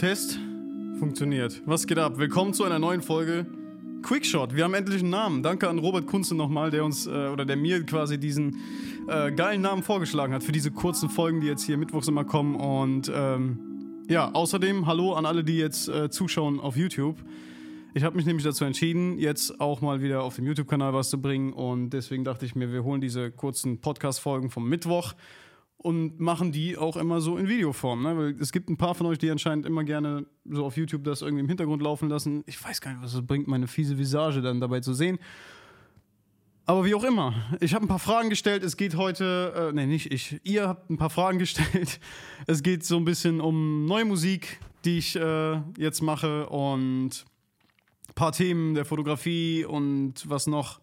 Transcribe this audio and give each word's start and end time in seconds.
Test. 0.00 0.38
Funktioniert. 0.98 1.60
Was 1.66 1.86
geht 1.86 1.98
ab? 1.98 2.16
Willkommen 2.16 2.54
zu 2.54 2.64
einer 2.64 2.78
neuen 2.78 3.02
Folge 3.02 3.44
Quickshot. 4.02 4.56
Wir 4.56 4.64
haben 4.64 4.72
endlich 4.72 5.02
einen 5.02 5.10
Namen. 5.10 5.42
Danke 5.42 5.68
an 5.68 5.78
Robert 5.78 6.06
Kunze 6.06 6.34
nochmal, 6.34 6.70
der 6.70 6.86
uns 6.86 7.06
äh, 7.06 7.10
oder 7.10 7.44
der 7.44 7.56
mir 7.56 7.84
quasi 7.84 8.16
diesen 8.16 8.56
äh, 9.08 9.30
geilen 9.30 9.60
Namen 9.60 9.82
vorgeschlagen 9.82 10.32
hat 10.32 10.42
für 10.42 10.52
diese 10.52 10.70
kurzen 10.70 11.10
Folgen, 11.10 11.42
die 11.42 11.48
jetzt 11.48 11.64
hier 11.64 11.76
mittwochs 11.76 12.08
immer 12.08 12.24
kommen. 12.24 12.54
Und 12.54 13.12
ähm, 13.14 14.06
ja, 14.08 14.32
außerdem 14.32 14.86
hallo 14.86 15.12
an 15.12 15.26
alle, 15.26 15.44
die 15.44 15.58
jetzt 15.58 15.90
äh, 15.90 16.08
zuschauen 16.08 16.60
auf 16.60 16.78
YouTube. 16.78 17.18
Ich 17.92 18.02
habe 18.02 18.16
mich 18.16 18.24
nämlich 18.24 18.44
dazu 18.44 18.64
entschieden, 18.64 19.18
jetzt 19.18 19.60
auch 19.60 19.82
mal 19.82 20.00
wieder 20.00 20.22
auf 20.22 20.34
dem 20.34 20.46
YouTube-Kanal 20.46 20.94
was 20.94 21.10
zu 21.10 21.20
bringen. 21.20 21.52
Und 21.52 21.90
deswegen 21.90 22.24
dachte 22.24 22.46
ich 22.46 22.54
mir, 22.54 22.72
wir 22.72 22.84
holen 22.84 23.02
diese 23.02 23.30
kurzen 23.30 23.82
Podcast-Folgen 23.82 24.48
vom 24.48 24.66
Mittwoch 24.66 25.12
und 25.82 26.20
machen 26.20 26.52
die 26.52 26.76
auch 26.76 26.96
immer 26.98 27.22
so 27.22 27.38
in 27.38 27.48
Videoform. 27.48 28.02
Ne? 28.02 28.16
Weil 28.16 28.36
es 28.38 28.52
gibt 28.52 28.68
ein 28.68 28.76
paar 28.76 28.94
von 28.94 29.06
euch, 29.06 29.16
die 29.16 29.30
anscheinend 29.30 29.64
immer 29.64 29.82
gerne 29.82 30.26
so 30.44 30.66
auf 30.66 30.76
YouTube 30.76 31.04
das 31.04 31.22
irgendwie 31.22 31.40
im 31.40 31.48
Hintergrund 31.48 31.82
laufen 31.82 32.10
lassen. 32.10 32.44
Ich 32.46 32.62
weiß 32.62 32.82
gar 32.82 32.92
nicht, 32.92 33.02
was 33.02 33.14
es 33.14 33.26
bringt, 33.26 33.48
meine 33.48 33.66
fiese 33.66 33.96
Visage 33.96 34.42
dann 34.42 34.60
dabei 34.60 34.80
zu 34.80 34.92
sehen. 34.92 35.18
Aber 36.66 36.84
wie 36.84 36.94
auch 36.94 37.02
immer, 37.02 37.34
ich 37.60 37.74
habe 37.74 37.86
ein 37.86 37.88
paar 37.88 37.98
Fragen 37.98 38.28
gestellt. 38.28 38.62
Es 38.62 38.76
geht 38.76 38.94
heute, 38.94 39.70
äh, 39.70 39.72
nee, 39.72 39.86
nicht 39.86 40.12
ich, 40.12 40.38
ihr 40.44 40.68
habt 40.68 40.90
ein 40.90 40.98
paar 40.98 41.08
Fragen 41.08 41.38
gestellt. 41.40 41.98
Es 42.46 42.62
geht 42.62 42.84
so 42.84 42.98
ein 42.98 43.06
bisschen 43.06 43.40
um 43.40 43.86
neue 43.86 44.04
Musik, 44.04 44.60
die 44.84 44.98
ich 44.98 45.16
äh, 45.16 45.62
jetzt 45.78 46.02
mache 46.02 46.46
und 46.50 47.24
ein 48.06 48.14
paar 48.14 48.32
Themen 48.32 48.74
der 48.74 48.84
Fotografie 48.84 49.64
und 49.64 50.28
was 50.28 50.46
noch. 50.46 50.80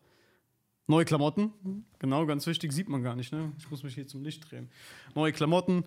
Neue 0.88 1.06
Klamotten, 1.06 1.52
genau, 2.00 2.26
ganz 2.26 2.48
wichtig, 2.48 2.72
sieht 2.72 2.88
man 2.88 3.04
gar 3.04 3.16
nicht, 3.16 3.34
ne? 3.34 3.52
Ich 3.58 3.70
muss 3.70 3.84
mich 3.84 3.96
hier 3.96 4.08
zum 4.08 4.24
Licht 4.24 4.50
drehen. 4.50 4.70
Neue 5.16 5.34
Klamotten 5.34 5.84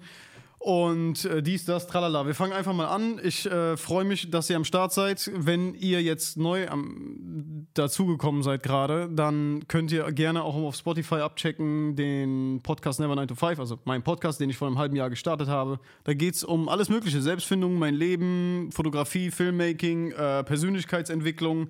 und 0.60 1.24
äh, 1.24 1.42
dies, 1.42 1.64
das, 1.64 1.86
tralala. 1.86 2.26
Wir 2.26 2.34
fangen 2.34 2.52
einfach 2.52 2.74
mal 2.74 2.88
an. 2.88 3.18
Ich 3.24 3.46
äh, 3.46 3.78
freue 3.78 4.04
mich, 4.04 4.30
dass 4.30 4.50
ihr 4.50 4.56
am 4.56 4.66
Start 4.66 4.92
seid. 4.92 5.30
Wenn 5.34 5.74
ihr 5.74 6.02
jetzt 6.02 6.36
neu 6.36 6.68
am, 6.68 7.66
dazugekommen 7.72 8.42
seid 8.42 8.62
gerade, 8.62 9.08
dann 9.10 9.66
könnt 9.68 9.90
ihr 9.90 10.12
gerne 10.12 10.42
auch 10.42 10.54
auf 10.56 10.76
Spotify 10.76 11.14
abchecken 11.16 11.96
den 11.96 12.60
Podcast 12.62 13.00
Never 13.00 13.16
9 13.16 13.28
to 13.28 13.34
5, 13.36 13.58
also 13.58 13.78
mein 13.86 14.02
Podcast, 14.02 14.38
den 14.38 14.50
ich 14.50 14.58
vor 14.58 14.68
einem 14.68 14.76
halben 14.76 14.96
Jahr 14.96 15.08
gestartet 15.08 15.48
habe. 15.48 15.80
Da 16.04 16.12
geht 16.12 16.34
es 16.34 16.44
um 16.44 16.68
alles 16.68 16.90
Mögliche: 16.90 17.22
Selbstfindung, 17.22 17.78
mein 17.78 17.94
Leben, 17.94 18.68
Fotografie, 18.70 19.30
Filmmaking, 19.30 20.10
äh, 20.10 20.44
Persönlichkeitsentwicklung. 20.44 21.68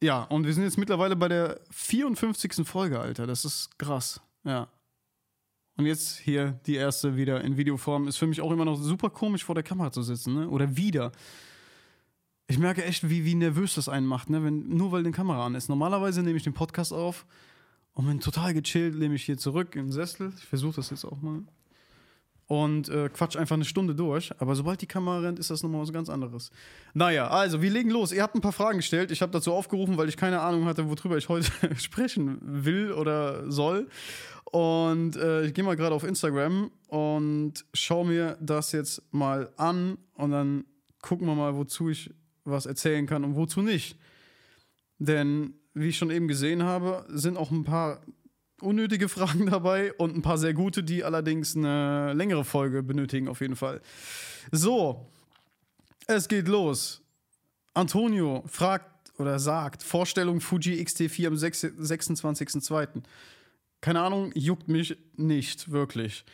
Ja, 0.00 0.22
und 0.24 0.46
wir 0.46 0.54
sind 0.54 0.62
jetzt 0.62 0.78
mittlerweile 0.78 1.16
bei 1.16 1.28
der 1.28 1.60
54. 1.70 2.66
Folge, 2.66 3.00
Alter. 3.00 3.26
Das 3.26 3.44
ist 3.44 3.78
krass. 3.78 4.20
Ja. 4.44 4.68
Und 5.76 5.86
jetzt 5.86 6.18
hier 6.18 6.58
die 6.66 6.76
erste 6.76 7.16
wieder 7.16 7.40
in 7.42 7.56
Videoform. 7.56 8.08
Ist 8.08 8.16
für 8.16 8.26
mich 8.26 8.40
auch 8.40 8.52
immer 8.52 8.64
noch 8.64 8.76
super 8.76 9.10
komisch, 9.10 9.44
vor 9.44 9.54
der 9.54 9.64
Kamera 9.64 9.90
zu 9.90 10.02
sitzen, 10.02 10.34
ne? 10.34 10.48
Oder 10.48 10.76
wieder. 10.76 11.12
Ich 12.46 12.58
merke 12.58 12.84
echt, 12.84 13.08
wie, 13.10 13.24
wie 13.24 13.34
nervös 13.34 13.74
das 13.74 13.88
einen 13.88 14.06
macht, 14.06 14.30
ne? 14.30 14.42
Wenn, 14.42 14.68
nur 14.68 14.92
weil 14.92 15.02
die 15.02 15.10
Kamera 15.10 15.46
an 15.46 15.54
ist. 15.54 15.68
Normalerweise 15.68 16.22
nehme 16.22 16.36
ich 16.36 16.44
den 16.44 16.54
Podcast 16.54 16.92
auf 16.92 17.26
und 17.92 18.06
bin 18.06 18.20
total 18.20 18.54
gechillt, 18.54 18.96
nehme 18.96 19.16
ich 19.16 19.24
hier 19.24 19.36
zurück 19.36 19.74
im 19.76 19.92
Sessel. 19.92 20.32
Ich 20.38 20.46
versuche 20.46 20.76
das 20.76 20.90
jetzt 20.90 21.04
auch 21.04 21.20
mal 21.20 21.42
und 22.48 22.88
äh, 22.88 23.10
quatsch 23.10 23.36
einfach 23.36 23.54
eine 23.54 23.66
Stunde 23.66 23.94
durch. 23.94 24.32
Aber 24.38 24.54
sobald 24.54 24.80
die 24.80 24.86
Kamera 24.86 25.20
rennt, 25.20 25.38
ist 25.38 25.50
das 25.50 25.62
nochmal 25.62 25.82
was 25.82 25.92
ganz 25.92 26.08
anderes. 26.08 26.50
Naja, 26.94 27.28
also 27.28 27.60
wir 27.60 27.70
legen 27.70 27.90
los. 27.90 28.10
Ihr 28.10 28.22
habt 28.22 28.34
ein 28.34 28.40
paar 28.40 28.52
Fragen 28.52 28.78
gestellt. 28.78 29.10
Ich 29.10 29.20
habe 29.20 29.30
dazu 29.30 29.52
aufgerufen, 29.52 29.98
weil 29.98 30.08
ich 30.08 30.16
keine 30.16 30.40
Ahnung 30.40 30.64
hatte, 30.64 30.88
worüber 30.88 31.18
ich 31.18 31.28
heute 31.28 31.50
sprechen 31.76 32.38
will 32.40 32.92
oder 32.92 33.50
soll. 33.52 33.88
Und 34.46 35.16
äh, 35.16 35.44
ich 35.44 35.52
gehe 35.52 35.62
mal 35.62 35.76
gerade 35.76 35.94
auf 35.94 36.04
Instagram 36.04 36.70
und 36.86 37.66
schaue 37.74 38.06
mir 38.06 38.38
das 38.40 38.72
jetzt 38.72 39.02
mal 39.12 39.50
an 39.58 39.98
und 40.14 40.30
dann 40.30 40.64
gucken 41.02 41.26
wir 41.26 41.34
mal, 41.34 41.54
wozu 41.54 41.90
ich 41.90 42.14
was 42.44 42.64
erzählen 42.64 43.06
kann 43.06 43.24
und 43.24 43.36
wozu 43.36 43.60
nicht. 43.60 43.98
Denn, 44.98 45.52
wie 45.74 45.88
ich 45.88 45.98
schon 45.98 46.10
eben 46.10 46.28
gesehen 46.28 46.62
habe, 46.62 47.04
sind 47.10 47.36
auch 47.36 47.50
ein 47.50 47.64
paar 47.64 48.00
unnötige 48.60 49.08
Fragen 49.08 49.46
dabei 49.46 49.92
und 49.94 50.16
ein 50.16 50.22
paar 50.22 50.38
sehr 50.38 50.54
gute, 50.54 50.82
die 50.82 51.04
allerdings 51.04 51.56
eine 51.56 52.12
längere 52.14 52.44
Folge 52.44 52.82
benötigen, 52.82 53.28
auf 53.28 53.40
jeden 53.40 53.56
Fall. 53.56 53.80
So, 54.52 55.06
es 56.06 56.28
geht 56.28 56.48
los. 56.48 57.02
Antonio 57.74 58.44
fragt 58.46 59.12
oder 59.18 59.38
sagt: 59.38 59.82
Vorstellung 59.82 60.40
Fuji 60.40 60.82
XT4 60.82 61.26
am 61.26 61.34
26.02. 61.34 63.02
Keine 63.80 64.00
Ahnung, 64.00 64.32
juckt 64.34 64.68
mich 64.68 64.96
nicht 65.16 65.70
wirklich. 65.70 66.24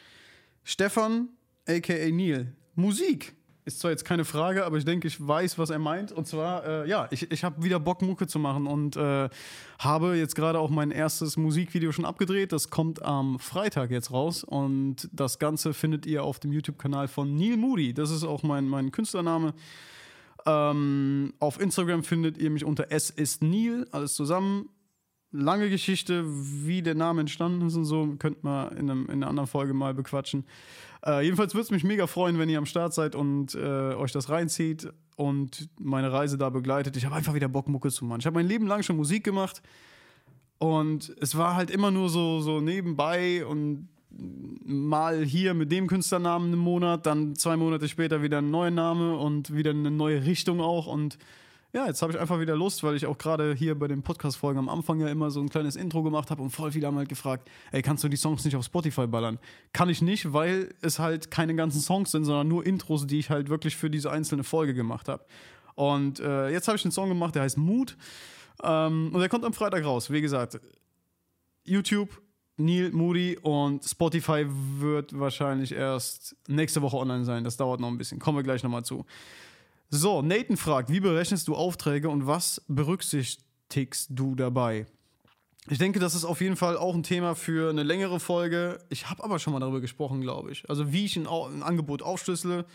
Stefan, 0.62 1.28
aka 1.66 2.10
Neil, 2.10 2.54
Musik. 2.74 3.34
Ist 3.66 3.80
zwar 3.80 3.92
jetzt 3.92 4.04
keine 4.04 4.26
Frage, 4.26 4.66
aber 4.66 4.76
ich 4.76 4.84
denke, 4.84 5.08
ich 5.08 5.26
weiß, 5.26 5.58
was 5.58 5.70
er 5.70 5.78
meint. 5.78 6.12
Und 6.12 6.26
zwar, 6.26 6.66
äh, 6.66 6.88
ja, 6.88 7.08
ich, 7.10 7.32
ich 7.32 7.44
habe 7.44 7.62
wieder 7.64 7.80
Bock, 7.80 8.02
Mucke 8.02 8.26
zu 8.26 8.38
machen 8.38 8.66
und 8.66 8.96
äh, 8.96 9.30
habe 9.78 10.16
jetzt 10.16 10.34
gerade 10.34 10.58
auch 10.58 10.68
mein 10.68 10.90
erstes 10.90 11.38
Musikvideo 11.38 11.90
schon 11.90 12.04
abgedreht. 12.04 12.52
Das 12.52 12.68
kommt 12.68 13.02
am 13.02 13.38
Freitag 13.38 13.90
jetzt 13.90 14.10
raus 14.10 14.44
und 14.44 15.08
das 15.12 15.38
Ganze 15.38 15.72
findet 15.72 16.04
ihr 16.04 16.24
auf 16.24 16.40
dem 16.40 16.52
YouTube-Kanal 16.52 17.08
von 17.08 17.34
Neil 17.34 17.56
Moody. 17.56 17.94
Das 17.94 18.10
ist 18.10 18.22
auch 18.22 18.42
mein, 18.42 18.68
mein 18.68 18.92
Künstlername. 18.92 19.54
Ähm, 20.44 21.32
auf 21.38 21.58
Instagram 21.58 22.04
findet 22.04 22.36
ihr 22.36 22.50
mich 22.50 22.66
unter 22.66 22.92
S 22.92 23.08
ist 23.08 23.42
Neil, 23.42 23.86
alles 23.92 24.14
zusammen 24.14 24.68
lange 25.34 25.68
Geschichte, 25.68 26.24
wie 26.26 26.80
der 26.80 26.94
Name 26.94 27.20
entstanden 27.20 27.66
ist 27.66 27.74
und 27.74 27.84
so, 27.84 28.14
könnt 28.18 28.44
man 28.44 28.72
in, 28.76 28.90
einem, 28.90 29.06
in 29.06 29.12
einer 29.14 29.28
anderen 29.28 29.48
Folge 29.48 29.74
mal 29.74 29.92
bequatschen. 29.92 30.44
Äh, 31.04 31.24
jedenfalls 31.24 31.54
würde 31.54 31.64
es 31.64 31.70
mich 31.70 31.84
mega 31.84 32.06
freuen, 32.06 32.38
wenn 32.38 32.48
ihr 32.48 32.58
am 32.58 32.66
Start 32.66 32.94
seid 32.94 33.14
und 33.14 33.54
äh, 33.54 33.58
euch 33.94 34.12
das 34.12 34.30
reinzieht 34.30 34.88
und 35.16 35.68
meine 35.78 36.12
Reise 36.12 36.38
da 36.38 36.50
begleitet. 36.50 36.96
Ich 36.96 37.04
habe 37.04 37.16
einfach 37.16 37.34
wieder 37.34 37.48
Bock, 37.48 37.68
Mucke 37.68 37.90
zu 37.90 38.04
machen. 38.04 38.20
Ich 38.20 38.26
habe 38.26 38.34
mein 38.34 38.46
Leben 38.46 38.66
lang 38.66 38.82
schon 38.82 38.96
Musik 38.96 39.24
gemacht 39.24 39.60
und 40.58 41.14
es 41.20 41.36
war 41.36 41.56
halt 41.56 41.70
immer 41.70 41.90
nur 41.90 42.08
so, 42.08 42.40
so 42.40 42.60
nebenbei 42.60 43.44
und 43.44 43.88
mal 44.64 45.24
hier 45.24 45.54
mit 45.54 45.72
dem 45.72 45.88
Künstlernamen 45.88 46.52
einen 46.52 46.60
Monat, 46.60 47.06
dann 47.06 47.34
zwei 47.34 47.56
Monate 47.56 47.88
später 47.88 48.22
wieder 48.22 48.38
ein 48.38 48.50
neuer 48.50 48.70
Name 48.70 49.16
und 49.16 49.54
wieder 49.54 49.70
eine 49.70 49.90
neue 49.90 50.24
Richtung 50.24 50.60
auch 50.60 50.86
und 50.86 51.18
ja, 51.74 51.86
jetzt 51.86 52.02
habe 52.02 52.12
ich 52.12 52.20
einfach 52.20 52.38
wieder 52.38 52.54
Lust, 52.54 52.84
weil 52.84 52.94
ich 52.94 53.04
auch 53.04 53.18
gerade 53.18 53.52
hier 53.52 53.76
bei 53.76 53.88
den 53.88 54.02
Podcast-Folgen 54.02 54.60
am 54.60 54.68
Anfang 54.68 55.00
ja 55.00 55.08
immer 55.08 55.32
so 55.32 55.40
ein 55.40 55.48
kleines 55.48 55.74
Intro 55.74 56.04
gemacht 56.04 56.30
habe 56.30 56.40
und 56.40 56.50
voll 56.50 56.70
viele 56.70 56.86
haben 56.86 56.96
halt 56.96 57.08
gefragt, 57.08 57.50
ey, 57.72 57.82
kannst 57.82 58.04
du 58.04 58.08
die 58.08 58.16
Songs 58.16 58.44
nicht 58.44 58.54
auf 58.54 58.64
Spotify 58.64 59.08
ballern? 59.08 59.40
Kann 59.72 59.88
ich 59.88 60.00
nicht, 60.00 60.32
weil 60.32 60.72
es 60.82 61.00
halt 61.00 61.32
keine 61.32 61.56
ganzen 61.56 61.80
Songs 61.80 62.12
sind, 62.12 62.26
sondern 62.26 62.46
nur 62.46 62.64
Intros, 62.64 63.08
die 63.08 63.18
ich 63.18 63.28
halt 63.28 63.48
wirklich 63.48 63.74
für 63.74 63.90
diese 63.90 64.12
einzelne 64.12 64.44
Folge 64.44 64.72
gemacht 64.72 65.08
habe. 65.08 65.24
Und 65.74 66.20
äh, 66.20 66.50
jetzt 66.50 66.68
habe 66.68 66.78
ich 66.78 66.84
einen 66.84 66.92
Song 66.92 67.08
gemacht, 67.08 67.34
der 67.34 67.42
heißt 67.42 67.58
Mood. 67.58 67.96
Ähm, 68.62 69.10
und 69.12 69.18
der 69.18 69.28
kommt 69.28 69.44
am 69.44 69.52
Freitag 69.52 69.84
raus. 69.84 70.12
Wie 70.12 70.20
gesagt, 70.20 70.60
YouTube, 71.64 72.22
Neil 72.56 72.92
Moody 72.92 73.36
und 73.42 73.84
Spotify 73.84 74.46
wird 74.46 75.18
wahrscheinlich 75.18 75.72
erst 75.72 76.36
nächste 76.46 76.82
Woche 76.82 76.98
online 76.98 77.24
sein. 77.24 77.42
Das 77.42 77.56
dauert 77.56 77.80
noch 77.80 77.88
ein 77.88 77.98
bisschen. 77.98 78.20
Kommen 78.20 78.38
wir 78.38 78.44
gleich 78.44 78.62
nochmal 78.62 78.84
zu. 78.84 79.04
So, 79.90 80.22
Nathan 80.22 80.56
fragt, 80.56 80.90
wie 80.90 81.00
berechnest 81.00 81.48
du 81.48 81.54
Aufträge 81.54 82.08
und 82.08 82.26
was 82.26 82.62
berücksichtigst 82.68 84.08
du 84.10 84.34
dabei? 84.34 84.86
Ich 85.70 85.78
denke, 85.78 85.98
das 85.98 86.14
ist 86.14 86.24
auf 86.24 86.40
jeden 86.42 86.56
Fall 86.56 86.76
auch 86.76 86.94
ein 86.94 87.02
Thema 87.02 87.34
für 87.34 87.70
eine 87.70 87.84
längere 87.84 88.20
Folge. 88.20 88.78
Ich 88.90 89.08
habe 89.08 89.24
aber 89.24 89.38
schon 89.38 89.52
mal 89.54 89.60
darüber 89.60 89.80
gesprochen, 89.80 90.20
glaube 90.20 90.52
ich. 90.52 90.68
Also 90.68 90.92
wie 90.92 91.06
ich 91.06 91.16
ein, 91.16 91.26
ein 91.26 91.62
Angebot 91.62 92.02
aufschlüssele, 92.02 92.66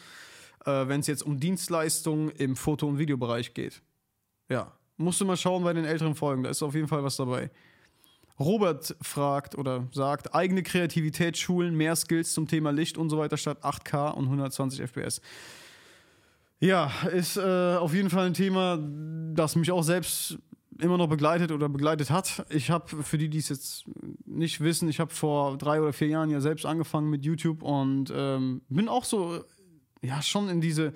äh, 0.65 0.87
wenn 0.87 1.01
es 1.01 1.07
jetzt 1.07 1.21
um 1.21 1.39
Dienstleistungen 1.39 2.29
im 2.29 2.55
Foto- 2.55 2.87
und 2.87 2.97
Videobereich 2.97 3.53
geht. 3.53 3.83
Ja, 4.49 4.71
musst 4.97 5.21
du 5.21 5.25
mal 5.25 5.37
schauen 5.37 5.63
bei 5.63 5.73
den 5.73 5.85
älteren 5.85 6.15
Folgen, 6.15 6.43
da 6.43 6.49
ist 6.49 6.63
auf 6.63 6.73
jeden 6.73 6.87
Fall 6.87 7.03
was 7.03 7.15
dabei. 7.17 7.51
Robert 8.39 8.95
fragt 9.01 9.55
oder 9.55 9.87
sagt, 9.91 10.33
eigene 10.33 10.63
Kreativität 10.63 11.37
schulen, 11.37 11.75
mehr 11.75 11.95
Skills 11.95 12.33
zum 12.33 12.47
Thema 12.47 12.71
Licht 12.71 12.97
und 12.97 13.09
so 13.09 13.17
weiter 13.17 13.37
statt 13.37 13.63
8K 13.63 14.13
und 14.13 14.25
120 14.25 14.81
FPS. 14.81 15.21
Ja, 16.59 16.91
ist 17.13 17.37
äh, 17.37 17.75
auf 17.75 17.93
jeden 17.93 18.09
Fall 18.09 18.25
ein 18.25 18.33
Thema, 18.33 18.77
das 19.33 19.55
mich 19.55 19.71
auch 19.71 19.83
selbst 19.83 20.37
immer 20.81 20.97
noch 20.97 21.07
begleitet 21.07 21.51
oder 21.51 21.69
begleitet 21.69 22.09
hat. 22.09 22.45
Ich 22.49 22.69
habe, 22.69 23.03
für 23.03 23.17
die, 23.17 23.29
die 23.29 23.37
es 23.37 23.49
jetzt 23.49 23.85
nicht 24.25 24.61
wissen, 24.61 24.89
ich 24.89 24.99
habe 24.99 25.13
vor 25.13 25.57
drei 25.57 25.81
oder 25.81 25.93
vier 25.93 26.07
Jahren 26.07 26.29
ja 26.29 26.41
selbst 26.41 26.65
angefangen 26.65 27.09
mit 27.09 27.23
YouTube 27.23 27.63
und 27.63 28.11
ähm, 28.15 28.61
bin 28.69 28.87
auch 28.87 29.03
so, 29.03 29.43
ja, 30.01 30.21
schon 30.21 30.49
in 30.49 30.61
diese 30.61 30.93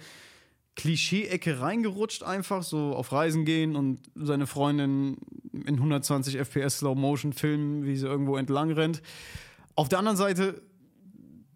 Klischee-Ecke 0.75 1.59
reingerutscht, 1.59 2.23
einfach 2.23 2.63
so 2.63 2.93
auf 2.95 3.11
Reisen 3.11 3.45
gehen 3.45 3.75
und 3.75 3.99
seine 4.15 4.47
Freundin 4.47 5.17
in 5.53 5.75
120 5.75 6.37
FPS 6.37 6.79
Slow 6.79 6.95
Motion 6.95 7.31
filmen, 7.31 7.85
wie 7.85 7.95
sie 7.95 8.07
irgendwo 8.07 8.37
entlang 8.37 8.71
rennt. 8.71 9.01
Auf 9.75 9.89
der 9.89 9.99
anderen 9.99 10.17
Seite 10.17 10.61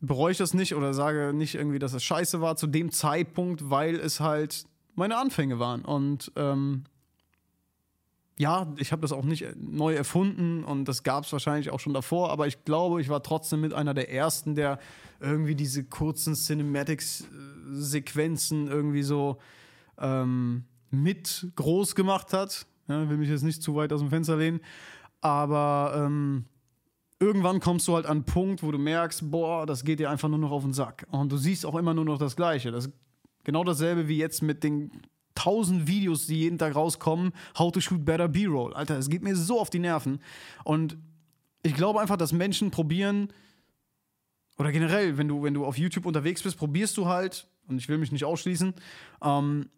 bereue 0.02 0.32
ich 0.32 0.38
das 0.38 0.54
nicht 0.54 0.76
oder 0.76 0.94
sage 0.94 1.34
nicht 1.34 1.56
irgendwie, 1.56 1.80
dass 1.80 1.94
es 1.94 2.04
scheiße 2.04 2.42
war 2.42 2.56
zu 2.56 2.68
dem 2.68 2.92
Zeitpunkt, 2.92 3.70
weil 3.70 3.96
es 3.96 4.20
halt 4.20 4.66
meine 4.96 5.18
Anfänge 5.18 5.60
waren. 5.60 5.86
Und 5.86 6.32
ähm, 6.36 6.84
ja, 8.38 8.72
ich 8.78 8.92
habe 8.92 9.02
das 9.02 9.12
auch 9.12 9.24
nicht 9.24 9.46
neu 9.56 9.96
erfunden 9.96 10.64
und 10.64 10.86
das 10.86 11.02
gab 11.04 11.24
es 11.24 11.34
wahrscheinlich 11.34 11.72
auch 11.72 11.80
schon 11.80 11.96
davor, 11.96 12.30
aber 12.32 12.46
ich 12.46 12.64
glaube, 12.66 13.02
ich 13.02 13.10
war 13.10 13.24
trotzdem 13.24 13.62
mit 13.62 13.74
einer 13.74 13.96
der 13.96 14.12
ersten, 14.12 14.54
der 14.54 14.78
irgendwie 15.20 15.56
diese 15.56 15.84
kurzen 15.84 16.36
Cinematics-Sequenzen 16.36 18.68
irgendwie 18.68 19.02
so 19.02 19.40
ähm, 19.98 20.66
mit 20.92 21.48
groß 21.56 21.96
gemacht 21.96 22.34
hat. 22.34 22.68
Ja, 22.88 23.10
will 23.10 23.18
mich 23.18 23.30
jetzt 23.30 23.42
nicht 23.42 23.64
zu 23.64 23.74
weit 23.76 23.92
aus 23.92 24.02
dem 24.02 24.10
Fenster 24.10 24.38
lehnen, 24.38 24.60
aber 25.20 25.94
ähm, 25.96 26.46
irgendwann 27.20 27.60
kommst 27.60 27.88
du 27.88 27.96
halt 27.96 28.06
an 28.06 28.18
einen 28.18 28.26
Punkt, 28.26 28.64
wo 28.64 28.72
du 28.72 28.78
merkst, 28.78 29.30
boah, 29.32 29.66
das 29.66 29.84
geht 29.84 30.00
dir 30.00 30.10
einfach 30.10 30.30
nur 30.30 30.40
noch 30.40 30.52
auf 30.52 30.64
den 30.64 30.74
Sack. 30.74 31.06
Und 31.10 31.32
du 31.32 31.38
siehst 31.38 31.66
auch 31.66 31.76
immer 31.76 31.94
nur 31.94 32.06
noch 32.06 32.18
das 32.18 32.36
Gleiche. 32.36 32.72
Das 32.72 32.90
genau 33.44 33.64
dasselbe 33.64 34.08
wie 34.08 34.18
jetzt 34.18 34.42
mit 34.42 34.64
den 34.64 34.92
tausend 35.34 35.88
Videos, 35.88 36.28
die 36.28 36.40
jeden 36.40 36.58
Tag 36.58 36.76
rauskommen, 36.76 37.32
How 37.58 37.72
to 37.72 37.80
Shoot 37.80 38.04
Better 38.04 38.28
B-Roll. 38.28 38.74
Alter, 38.74 38.98
es 38.98 39.10
geht 39.10 39.24
mir 39.24 39.36
so 39.36 39.60
auf 39.60 39.70
die 39.70 39.80
Nerven. 39.80 40.20
Und 40.64 40.98
ich 41.64 41.76
glaube 41.76 42.02
einfach, 42.02 42.18
dass 42.18 42.34
Menschen 42.34 42.72
probieren, 42.72 43.32
oder 44.58 44.72
generell, 44.72 45.18
wenn 45.18 45.28
du, 45.28 45.44
wenn 45.44 45.54
du 45.54 45.66
auf 45.66 45.78
YouTube 45.78 46.06
unterwegs 46.06 46.42
bist, 46.42 46.58
probierst 46.58 46.98
du 46.98 47.06
halt, 47.06 47.48
und 47.68 47.78
ich 47.78 47.88
will 47.88 48.00
mich 48.00 48.12
nicht 48.12 48.26
ausschließen, 48.26 48.74
ähm, 49.22 49.70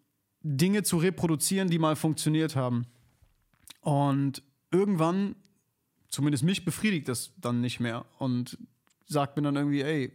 Dinge 0.41 0.83
zu 0.83 0.97
reproduzieren, 0.97 1.69
die 1.69 1.79
mal 1.79 1.97
funktioniert 1.97 2.55
haben. 2.55 2.85
Und 3.81 4.41
irgendwann, 4.71 5.35
zumindest 6.09 6.43
mich 6.43 6.65
befriedigt 6.65 7.07
das 7.07 7.33
dann 7.37 7.61
nicht 7.61 7.79
mehr 7.79 8.05
und 8.17 8.57
sagt 9.05 9.35
mir 9.35 9.43
dann 9.43 9.55
irgendwie, 9.55 9.81
ey, 9.81 10.11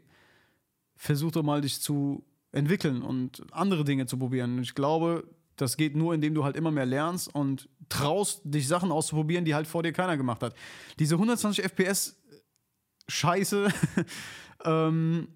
versuch 0.97 1.33
doch 1.33 1.43
mal 1.43 1.61
dich 1.61 1.81
zu 1.81 2.25
entwickeln 2.53 3.03
und 3.03 3.43
andere 3.53 3.85
Dinge 3.85 4.07
zu 4.07 4.17
probieren. 4.17 4.59
Und 4.59 4.63
ich 4.63 4.75
glaube, 4.75 5.29
das 5.57 5.77
geht 5.77 5.97
nur, 5.97 6.15
indem 6.15 6.35
du 6.35 6.45
halt 6.45 6.57
immer 6.57 6.71
mehr 6.71 6.87
lernst 6.87 7.35
und 7.35 7.69
traust, 7.89 8.41
dich 8.45 8.67
Sachen 8.67 8.91
auszuprobieren, 8.91 9.45
die 9.45 9.55
halt 9.55 9.67
vor 9.67 9.83
dir 9.83 9.93
keiner 9.93 10.17
gemacht 10.17 10.43
hat. 10.43 10.55
Diese 10.99 11.15
120 11.15 11.65
FPS 11.65 12.17
Scheiße, 13.09 13.69
ähm, 14.65 15.29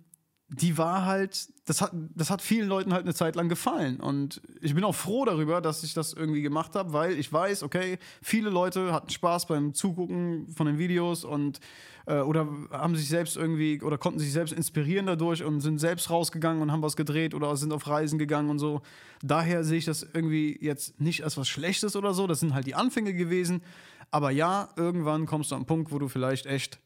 die 0.51 0.79
war 0.79 1.05
halt, 1.05 1.49
das 1.67 1.83
hat, 1.83 1.93
das 1.93 2.31
hat 2.31 2.41
vielen 2.41 2.69
Leuten 2.69 2.95
halt 2.95 3.05
eine 3.05 3.15
Zeit 3.15 3.37
lang 3.37 3.51
gefallen. 3.51 4.01
Und 4.01 4.41
ich 4.63 4.75
bin 4.75 4.83
auch 4.83 4.95
froh 4.95 5.27
darüber, 5.27 5.61
dass 5.61 5.83
ich 5.85 5.93
das 5.93 6.15
irgendwie 6.15 6.41
gemacht 6.41 6.75
habe, 6.75 6.95
weil 6.95 7.19
ich 7.19 7.31
weiß, 7.31 7.63
okay, 7.63 7.99
viele 8.23 8.49
Leute 8.49 8.93
hatten 8.93 9.11
Spaß 9.11 9.47
beim 9.47 9.75
Zugucken 9.75 10.49
von 10.49 10.67
den 10.67 10.79
Videos 10.79 11.25
und 11.25 11.61
äh, 12.07 12.21
oder 12.21 12.49
haben 12.71 12.97
sich 12.97 13.09
selbst 13.09 13.37
irgendwie 13.37 13.83
oder 13.83 13.99
konnten 13.99 14.21
sich 14.21 14.33
selbst 14.33 14.53
inspirieren 14.53 15.05
dadurch 15.05 15.45
und 15.45 15.61
sind 15.61 15.79
selbst 15.79 16.09
rausgegangen 16.09 16.63
und 16.63 16.73
haben 16.73 16.83
was 16.83 16.97
gedreht 16.97 17.35
oder 17.35 17.55
sind 17.57 17.73
auf 17.73 17.87
Reisen 17.87 18.19
gegangen 18.19 18.49
und 18.49 18.59
so. 18.59 18.81
Daher 19.23 19.65
sehe 19.65 19.79
ich 19.79 19.85
das 19.85 20.03
irgendwie 20.15 20.59
jetzt 20.63 20.99
nicht 20.99 21.25
als 21.25 21.37
was 21.37 21.49
Schlechtes 21.49 21.95
oder 21.95 22.15
so. 22.15 22.27
Das 22.27 22.41
sind 22.41 22.55
halt 22.55 22.67
die 22.67 22.75
Anfänge 22.75 23.13
gewesen. 23.13 23.63
Aber 24.11 24.31
ja, 24.31 24.71
irgendwann 24.77 25.27
kommst 25.27 25.51
du 25.51 25.57
an 25.57 25.61
einen 25.61 25.67
Punkt, 25.67 25.93
wo 25.93 25.99
du 25.99 26.09
vielleicht 26.09 26.47
echt 26.47 26.81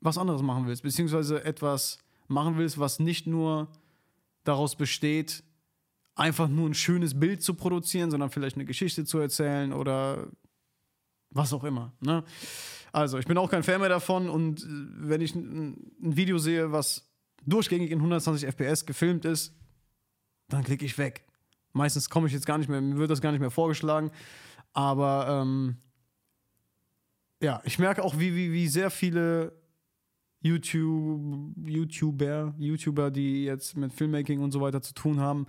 was 0.00 0.18
anderes 0.18 0.42
machen 0.42 0.66
willst, 0.66 0.82
beziehungsweise 0.82 1.44
etwas 1.44 1.98
machen 2.26 2.56
willst, 2.56 2.78
was 2.78 2.98
nicht 2.98 3.26
nur 3.26 3.68
daraus 4.44 4.76
besteht, 4.76 5.42
einfach 6.14 6.48
nur 6.48 6.68
ein 6.68 6.74
schönes 6.74 7.18
Bild 7.18 7.42
zu 7.42 7.54
produzieren, 7.54 8.10
sondern 8.10 8.30
vielleicht 8.30 8.56
eine 8.56 8.64
Geschichte 8.64 9.04
zu 9.04 9.18
erzählen 9.18 9.72
oder 9.72 10.28
was 11.30 11.52
auch 11.52 11.64
immer. 11.64 11.92
Ne? 12.00 12.24
Also, 12.92 13.18
ich 13.18 13.26
bin 13.26 13.36
auch 13.38 13.50
kein 13.50 13.64
Fan 13.64 13.80
mehr 13.80 13.88
davon 13.88 14.28
und 14.28 14.62
äh, 14.62 14.66
wenn 14.68 15.20
ich 15.20 15.34
ein, 15.34 15.92
Video 15.98 16.38
sehe, 16.38 16.70
was 16.70 17.10
durchgängig 17.44 17.90
in 17.90 17.98
120 17.98 18.46
FPS 18.46 18.86
gefilmt 18.86 19.24
ist, 19.24 19.52
dann 20.48 20.62
klicke 20.62 20.84
ich 20.84 20.96
weg. 20.96 21.26
Meistens 21.72 22.08
komme 22.08 22.28
ich 22.28 22.32
jetzt 22.32 22.46
gar 22.46 22.58
nicht 22.58 22.68
mehr, 22.68 22.80
mir 22.80 22.98
wird 22.98 23.10
das 23.10 23.20
gar 23.20 23.32
nicht 23.32 23.40
mehr 23.40 23.50
vorgeschlagen. 23.50 24.12
Aber 24.72 25.42
ähm, 25.42 25.76
ja, 27.42 27.60
ich 27.64 27.78
merke 27.78 28.04
auch, 28.04 28.18
wie, 28.18 28.36
wie, 28.36 28.52
wie 28.52 28.68
sehr 28.68 28.90
viele 28.90 29.52
YouTube, 30.44 31.54
YouTuber, 31.64 32.54
YouTuber, 32.58 33.10
die 33.10 33.44
jetzt 33.44 33.78
mit 33.78 33.94
Filmmaking 33.94 34.40
und 34.40 34.52
so 34.52 34.60
weiter 34.60 34.82
zu 34.82 34.92
tun 34.92 35.18
haben, 35.18 35.46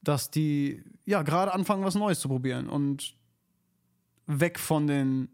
dass 0.00 0.30
die 0.30 0.84
ja 1.04 1.22
gerade 1.22 1.52
anfangen, 1.52 1.84
was 1.84 1.96
Neues 1.96 2.20
zu 2.20 2.28
probieren 2.28 2.68
und 2.68 3.16
weg 4.28 4.60
von 4.60 4.86
den, 4.86 5.28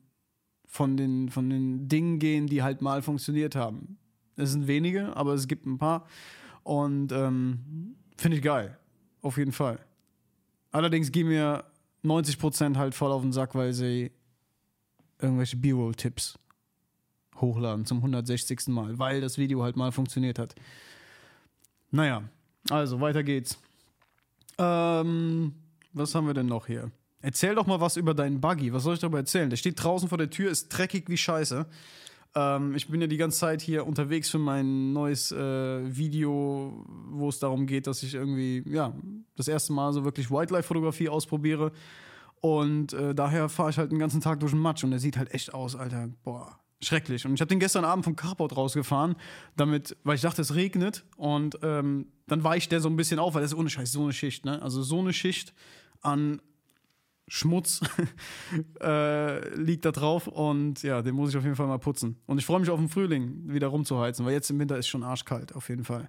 von 0.64 0.96
den, 0.96 1.28
von 1.28 1.50
den 1.50 1.86
Dingen 1.88 2.18
gehen, 2.18 2.46
die 2.46 2.62
halt 2.62 2.80
mal 2.80 3.02
funktioniert 3.02 3.54
haben. 3.54 3.98
Es 4.36 4.52
sind 4.52 4.66
wenige, 4.66 5.14
aber 5.14 5.34
es 5.34 5.48
gibt 5.48 5.66
ein 5.66 5.76
paar. 5.76 6.06
Und 6.62 7.12
ähm, 7.12 7.94
finde 8.16 8.38
ich 8.38 8.42
geil. 8.42 8.78
Auf 9.20 9.36
jeden 9.36 9.52
Fall. 9.52 9.80
Allerdings 10.70 11.12
gehen 11.12 11.28
mir 11.28 11.64
90% 12.04 12.76
halt 12.76 12.94
voll 12.94 13.12
auf 13.12 13.20
den 13.20 13.32
Sack, 13.32 13.54
weil 13.54 13.74
sie 13.74 14.12
irgendwelche 15.20 15.58
B-Roll-Tipps 15.58 16.38
hochladen 17.40 17.86
zum 17.86 17.98
160. 17.98 18.68
Mal, 18.68 18.98
weil 18.98 19.20
das 19.20 19.38
Video 19.38 19.62
halt 19.62 19.76
mal 19.76 19.92
funktioniert 19.92 20.38
hat. 20.38 20.54
Naja, 21.90 22.22
also 22.70 23.00
weiter 23.00 23.22
geht's. 23.22 23.58
Ähm, 24.58 25.54
was 25.92 26.14
haben 26.14 26.26
wir 26.26 26.34
denn 26.34 26.46
noch 26.46 26.66
hier? 26.66 26.90
Erzähl 27.20 27.54
doch 27.54 27.66
mal 27.66 27.80
was 27.80 27.96
über 27.96 28.14
deinen 28.14 28.40
Buggy. 28.40 28.72
Was 28.72 28.84
soll 28.84 28.94
ich 28.94 29.00
darüber 29.00 29.18
erzählen? 29.18 29.50
Der 29.50 29.56
steht 29.56 29.82
draußen 29.82 30.08
vor 30.08 30.18
der 30.18 30.30
Tür, 30.30 30.50
ist 30.50 30.68
dreckig 30.68 31.08
wie 31.08 31.16
Scheiße. 31.16 31.66
Ähm, 32.34 32.74
ich 32.74 32.88
bin 32.88 33.00
ja 33.00 33.06
die 33.06 33.16
ganze 33.16 33.38
Zeit 33.38 33.60
hier 33.60 33.86
unterwegs 33.86 34.30
für 34.30 34.38
mein 34.38 34.92
neues 34.92 35.32
äh, 35.32 35.96
Video, 35.96 36.84
wo 37.10 37.28
es 37.28 37.38
darum 37.38 37.66
geht, 37.66 37.86
dass 37.86 38.02
ich 38.02 38.14
irgendwie, 38.14 38.62
ja, 38.66 38.94
das 39.36 39.48
erste 39.48 39.72
Mal 39.72 39.92
so 39.92 40.04
wirklich 40.04 40.30
Wildlife-Fotografie 40.30 41.08
ausprobiere. 41.08 41.72
Und 42.40 42.92
äh, 42.92 43.14
daher 43.14 43.48
fahre 43.48 43.70
ich 43.70 43.78
halt 43.78 43.90
den 43.90 43.98
ganzen 43.98 44.20
Tag 44.20 44.38
durch 44.40 44.52
den 44.52 44.60
Matsch 44.60 44.84
und 44.84 44.90
der 44.90 45.00
sieht 45.00 45.16
halt 45.16 45.34
echt 45.34 45.54
aus, 45.54 45.74
Alter. 45.74 46.08
Boah, 46.22 46.60
schrecklich. 46.80 47.26
Und 47.26 47.34
ich 47.34 47.40
habe 47.40 47.48
den 47.48 47.60
gestern 47.60 47.84
Abend 47.84 48.04
vom 48.04 48.16
Carport 48.16 48.56
rausgefahren, 48.56 49.16
damit, 49.56 49.96
weil 50.04 50.14
ich 50.14 50.22
dachte, 50.22 50.42
es 50.42 50.54
regnet. 50.54 51.04
Und 51.16 51.58
ähm, 51.62 52.06
dann 52.26 52.44
weicht 52.44 52.72
der 52.72 52.80
so 52.80 52.88
ein 52.88 52.96
bisschen 52.96 53.18
auf, 53.18 53.34
weil 53.34 53.42
das 53.42 53.52
ist 53.52 53.58
ohne 53.58 53.70
Scheiß 53.70 53.92
so 53.92 54.02
eine 54.02 54.12
Schicht, 54.12 54.44
ne? 54.44 54.62
Also 54.62 54.82
so 54.82 55.00
eine 55.00 55.12
Schicht 55.12 55.54
an 56.00 56.40
Schmutz 57.26 57.80
äh, 58.82 59.54
liegt 59.54 59.84
da 59.84 59.92
drauf 59.92 60.26
und 60.26 60.82
ja, 60.82 61.02
den 61.02 61.14
muss 61.14 61.30
ich 61.30 61.36
auf 61.36 61.44
jeden 61.44 61.56
Fall 61.56 61.66
mal 61.66 61.78
putzen. 61.78 62.16
Und 62.26 62.38
ich 62.38 62.46
freue 62.46 62.60
mich 62.60 62.70
auf 62.70 62.78
den 62.78 62.88
Frühling 62.88 63.42
wieder 63.46 63.68
rumzuheizen, 63.68 64.24
weil 64.24 64.32
jetzt 64.32 64.50
im 64.50 64.58
Winter 64.58 64.78
ist 64.78 64.88
schon 64.88 65.02
arschkalt, 65.02 65.54
auf 65.54 65.68
jeden 65.68 65.84
Fall. 65.84 66.08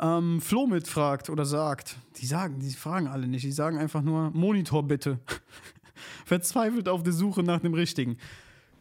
Ähm, 0.00 0.40
Flo 0.40 0.66
mitfragt 0.66 1.28
oder 1.28 1.44
sagt, 1.44 1.96
die 2.16 2.26
sagen, 2.26 2.58
die 2.58 2.70
fragen 2.70 3.06
alle 3.06 3.28
nicht, 3.28 3.44
die 3.44 3.52
sagen 3.52 3.76
einfach 3.76 4.00
nur 4.00 4.30
Monitor 4.30 4.82
bitte. 4.82 5.18
Verzweifelt 6.24 6.88
auf 6.88 7.02
der 7.02 7.12
Suche 7.12 7.42
nach 7.42 7.60
dem 7.60 7.74
richtigen 7.74 8.16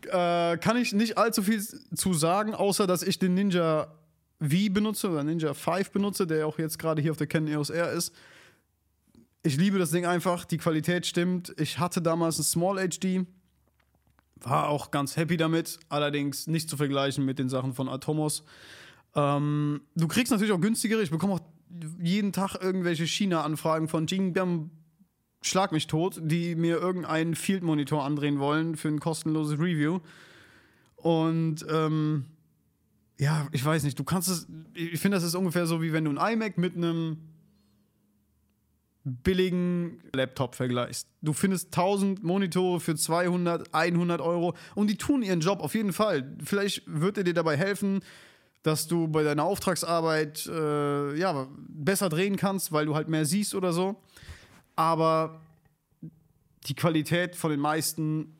äh, 0.07 0.57
kann 0.57 0.77
ich 0.77 0.93
nicht 0.93 1.17
allzu 1.17 1.43
viel 1.43 1.61
zu 1.61 2.13
sagen, 2.13 2.53
außer 2.53 2.87
dass 2.87 3.03
ich 3.03 3.19
den 3.19 3.33
Ninja 3.33 3.87
V 4.41 4.71
benutze 4.71 5.09
oder 5.09 5.23
Ninja 5.23 5.53
5 5.53 5.91
benutze, 5.91 6.25
der 6.25 6.47
auch 6.47 6.59
jetzt 6.59 6.79
gerade 6.79 7.01
hier 7.01 7.11
auf 7.11 7.17
der 7.17 7.27
Canon 7.27 7.49
EOS 7.49 7.69
R 7.69 7.91
ist. 7.91 8.13
Ich 9.43 9.57
liebe 9.57 9.79
das 9.79 9.91
Ding 9.91 10.05
einfach, 10.05 10.45
die 10.45 10.57
Qualität 10.57 11.05
stimmt. 11.05 11.53
Ich 11.57 11.79
hatte 11.79 12.01
damals 12.01 12.39
ein 12.39 12.43
Small 12.43 12.77
HD, 12.77 13.25
war 14.41 14.69
auch 14.69 14.91
ganz 14.91 15.17
happy 15.17 15.37
damit, 15.37 15.79
allerdings 15.89 16.47
nicht 16.47 16.69
zu 16.69 16.77
vergleichen 16.77 17.25
mit 17.25 17.39
den 17.39 17.49
Sachen 17.49 17.73
von 17.73 17.89
Atomos. 17.89 18.43
Ähm, 19.15 19.81
du 19.95 20.07
kriegst 20.07 20.31
natürlich 20.31 20.53
auch 20.53 20.61
günstigere, 20.61 21.01
ich 21.01 21.11
bekomme 21.11 21.33
auch 21.33 21.41
jeden 22.01 22.31
Tag 22.31 22.55
irgendwelche 22.61 23.05
China-Anfragen 23.05 23.87
von 23.87 24.07
Jingbam 24.07 24.71
schlag 25.41 25.71
mich 25.71 25.87
tot, 25.87 26.19
die 26.21 26.55
mir 26.55 26.77
irgendeinen 26.77 27.35
Field-Monitor 27.35 28.03
andrehen 28.03 28.39
wollen 28.39 28.75
für 28.75 28.89
ein 28.89 28.99
kostenloses 28.99 29.59
Review. 29.59 29.99
Und 30.95 31.65
ähm, 31.69 32.25
ja, 33.17 33.47
ich 33.51 33.63
weiß 33.63 33.83
nicht, 33.83 33.97
du 33.97 34.03
kannst 34.03 34.29
es, 34.29 34.47
ich 34.73 34.99
finde, 34.99 35.17
das 35.17 35.23
ist 35.23 35.35
ungefähr 35.35 35.65
so, 35.65 35.81
wie 35.81 35.93
wenn 35.93 36.05
du 36.05 36.11
ein 36.11 36.33
iMac 36.33 36.57
mit 36.57 36.75
einem 36.75 37.17
billigen 39.03 40.01
Laptop 40.13 40.55
vergleichst. 40.55 41.07
Du 41.21 41.33
findest 41.33 41.67
1000 41.67 42.23
Monitore 42.23 42.79
für 42.79 42.95
200, 42.95 43.73
100 43.73 44.21
Euro 44.21 44.55
und 44.75 44.89
die 44.89 44.97
tun 44.97 45.23
ihren 45.23 45.39
Job 45.39 45.61
auf 45.61 45.73
jeden 45.73 45.93
Fall. 45.93 46.35
Vielleicht 46.43 46.83
wird 46.85 47.17
er 47.17 47.23
dir 47.23 47.33
dabei 47.33 47.55
helfen, 47.55 48.01
dass 48.61 48.87
du 48.87 49.07
bei 49.07 49.23
deiner 49.23 49.45
Auftragsarbeit 49.45 50.45
äh, 50.47 51.15
ja, 51.17 51.47
besser 51.69 52.09
drehen 52.09 52.35
kannst, 52.35 52.73
weil 52.73 52.85
du 52.85 52.93
halt 52.93 53.07
mehr 53.07 53.25
siehst 53.25 53.55
oder 53.55 53.71
so 53.71 54.01
aber 54.79 55.41
die 56.67 56.73
Qualität 56.73 57.35
von 57.35 57.51
den 57.51 57.59
meisten 57.59 58.39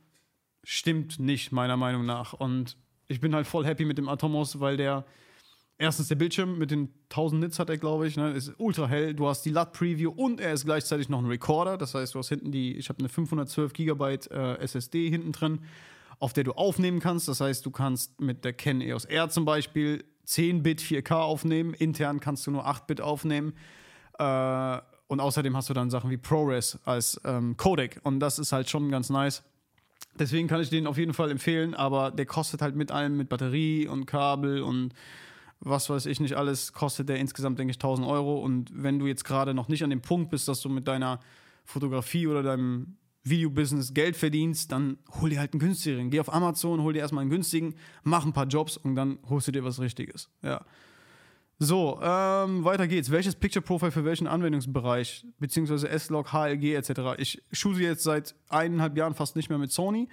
stimmt 0.64 1.20
nicht, 1.20 1.52
meiner 1.52 1.76
Meinung 1.76 2.06
nach. 2.06 2.32
Und 2.32 2.78
ich 3.10 3.20
bin 3.20 3.36
halt 3.36 3.46
voll 3.46 3.66
happy 3.66 3.84
mit 3.84 3.98
dem 3.98 4.08
Atomos, 4.08 4.62
weil 4.62 4.78
der 4.78 5.06
erstens 5.78 6.08
der 6.08 6.16
Bildschirm 6.16 6.58
mit 6.58 6.72
den 6.72 6.94
1000 7.10 7.42
Nits 7.42 7.60
hat 7.60 7.70
er, 7.70 7.78
glaube 7.78 8.08
ich, 8.08 8.16
ne, 8.16 8.32
ist 8.32 8.54
ultra 8.58 8.88
hell. 8.88 9.14
Du 9.14 9.28
hast 9.28 9.42
die 9.42 9.50
LUT-Preview 9.50 10.12
und 10.12 10.40
er 10.40 10.54
ist 10.54 10.64
gleichzeitig 10.64 11.10
noch 11.10 11.20
ein 11.20 11.26
Recorder. 11.26 11.78
Das 11.78 11.94
heißt, 11.94 12.16
du 12.16 12.20
hast 12.20 12.30
hinten 12.30 12.54
die, 12.54 12.74
ich 12.78 12.88
habe 12.88 13.00
eine 13.00 13.10
512 13.10 13.74
GB 13.74 14.20
äh, 14.32 14.60
SSD 14.60 15.10
hinten 15.10 15.34
drin, 15.34 15.60
auf 16.20 16.32
der 16.32 16.46
du 16.46 16.54
aufnehmen 16.54 17.02
kannst. 17.02 17.28
Das 17.28 17.42
heißt, 17.42 17.66
du 17.66 17.72
kannst 17.72 18.22
mit 18.22 18.46
der 18.46 18.54
Canon 18.54 18.80
EOS 18.80 19.04
R 19.04 19.28
zum 19.28 19.44
Beispiel 19.44 20.06
10-Bit 20.26 20.80
4K 20.80 21.16
aufnehmen. 21.16 21.74
Intern 21.74 22.22
kannst 22.22 22.48
du 22.48 22.52
nur 22.52 22.66
8-Bit 22.66 23.02
aufnehmen. 23.02 23.56
Äh, 24.18 24.80
Und 25.10 25.20
außerdem 25.20 25.58
hast 25.58 25.68
du 25.70 25.74
dann 25.74 25.90
Sachen 25.90 26.12
wie 26.12 26.18
ProRes 26.18 26.78
als 26.86 27.20
ähm, 27.26 27.58
Codec. 27.58 28.00
Und 28.04 28.20
das 28.20 28.38
ist 28.38 28.52
halt 28.52 28.70
schon 28.70 28.92
ganz 28.92 29.10
nice. 29.10 29.44
Deswegen 30.20 30.48
kann 30.48 30.62
ich 30.62 30.70
den 30.70 30.86
auf 30.86 31.00
jeden 31.00 31.16
Fall 31.16 31.32
empfehlen, 31.32 31.74
aber 31.74 32.12
der 32.12 32.28
kostet 32.28 32.62
halt 32.62 32.76
mit 32.76 32.92
allem, 32.92 33.18
mit 33.18 33.28
Batterie 33.28 33.88
und 33.88 34.06
Kabel 34.06 34.62
und 34.62 34.94
was 35.62 35.90
weiß 35.90 36.06
ich 36.06 36.20
nicht 36.20 36.36
alles, 36.36 36.74
kostet 36.74 37.10
der 37.10 37.18
insgesamt, 37.18 37.58
denke 37.58 37.72
ich, 37.72 37.78
1000 37.78 38.08
Euro. 38.08 38.38
Und 38.38 38.72
wenn 38.72 39.00
du 39.00 39.08
jetzt 39.08 39.26
gerade 39.26 39.56
noch 39.56 39.68
nicht 39.68 39.84
an 39.84 39.90
dem 39.90 40.02
Punkt 40.02 40.30
bist, 40.30 40.48
dass 40.48 40.62
du 40.62 40.70
mit 40.70 40.88
deiner 40.88 41.20
Fotografie 41.66 42.28
oder 42.28 42.44
deinem 42.44 42.96
Videobusiness 43.24 43.96
Geld 43.96 44.16
verdienst, 44.16 44.72
dann 44.72 45.00
hol 45.20 45.32
dir 45.32 45.40
halt 45.40 45.54
einen 45.54 45.60
günstigeren. 45.60 46.12
Geh 46.12 46.20
auf 46.20 46.32
Amazon, 46.32 46.84
hol 46.84 46.94
dir 46.94 47.00
erstmal 47.00 47.24
einen 47.24 47.32
günstigen, 47.32 47.74
mach 48.04 48.26
ein 48.26 48.34
paar 48.34 48.48
Jobs 48.48 48.78
und 48.78 48.96
dann 48.96 49.18
holst 49.28 49.48
du 49.48 49.52
dir 49.52 49.64
was 49.64 49.80
Richtiges. 49.80 50.30
Ja. 50.44 50.64
So, 51.62 52.00
ähm, 52.02 52.64
weiter 52.64 52.88
geht's. 52.88 53.12
Welches 53.12 53.36
Picture 53.36 53.62
Profile 53.62 53.92
für 53.92 54.06
welchen 54.06 54.28
Anwendungsbereich, 54.28 55.26
beziehungsweise 55.40 55.90
S-Log, 55.90 56.32
HLG 56.32 56.74
etc. 56.74 57.18
Ich 57.18 57.44
shoote 57.52 57.82
jetzt 57.82 58.04
seit 58.04 58.34
eineinhalb 58.48 58.96
Jahren 58.96 59.14
fast 59.14 59.36
nicht 59.36 59.50
mehr 59.50 59.58
mit 59.58 59.70
Sony, 59.70 60.08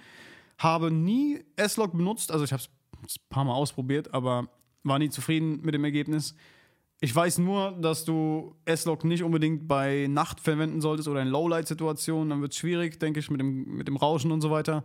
habe 0.57 0.91
nie 0.91 1.39
S-Log 1.55 1.93
benutzt, 1.93 2.33
also 2.33 2.43
ich 2.43 2.51
habe 2.51 2.61
es 2.61 3.15
ein 3.15 3.29
paar 3.29 3.45
Mal 3.45 3.53
ausprobiert, 3.53 4.13
aber 4.13 4.49
war 4.83 4.99
nie 4.99 5.09
zufrieden 5.09 5.61
mit 5.61 5.73
dem 5.73 5.85
Ergebnis. 5.85 6.35
Ich 6.99 7.15
weiß 7.15 7.37
nur, 7.37 7.77
dass 7.79 8.03
du 8.03 8.55
S-Log 8.65 9.05
nicht 9.05 9.23
unbedingt 9.23 9.69
bei 9.69 10.07
Nacht 10.09 10.41
verwenden 10.41 10.81
solltest 10.81 11.07
oder 11.07 11.21
in 11.21 11.29
Lowlight-Situationen. 11.29 12.29
Dann 12.29 12.41
wird 12.41 12.51
es 12.51 12.57
schwierig, 12.57 12.99
denke 12.99 13.21
ich, 13.21 13.29
mit 13.29 13.39
dem, 13.39 13.77
mit 13.77 13.87
dem 13.87 13.95
Rauschen 13.95 14.31
und 14.33 14.41
so 14.41 14.51
weiter. 14.51 14.83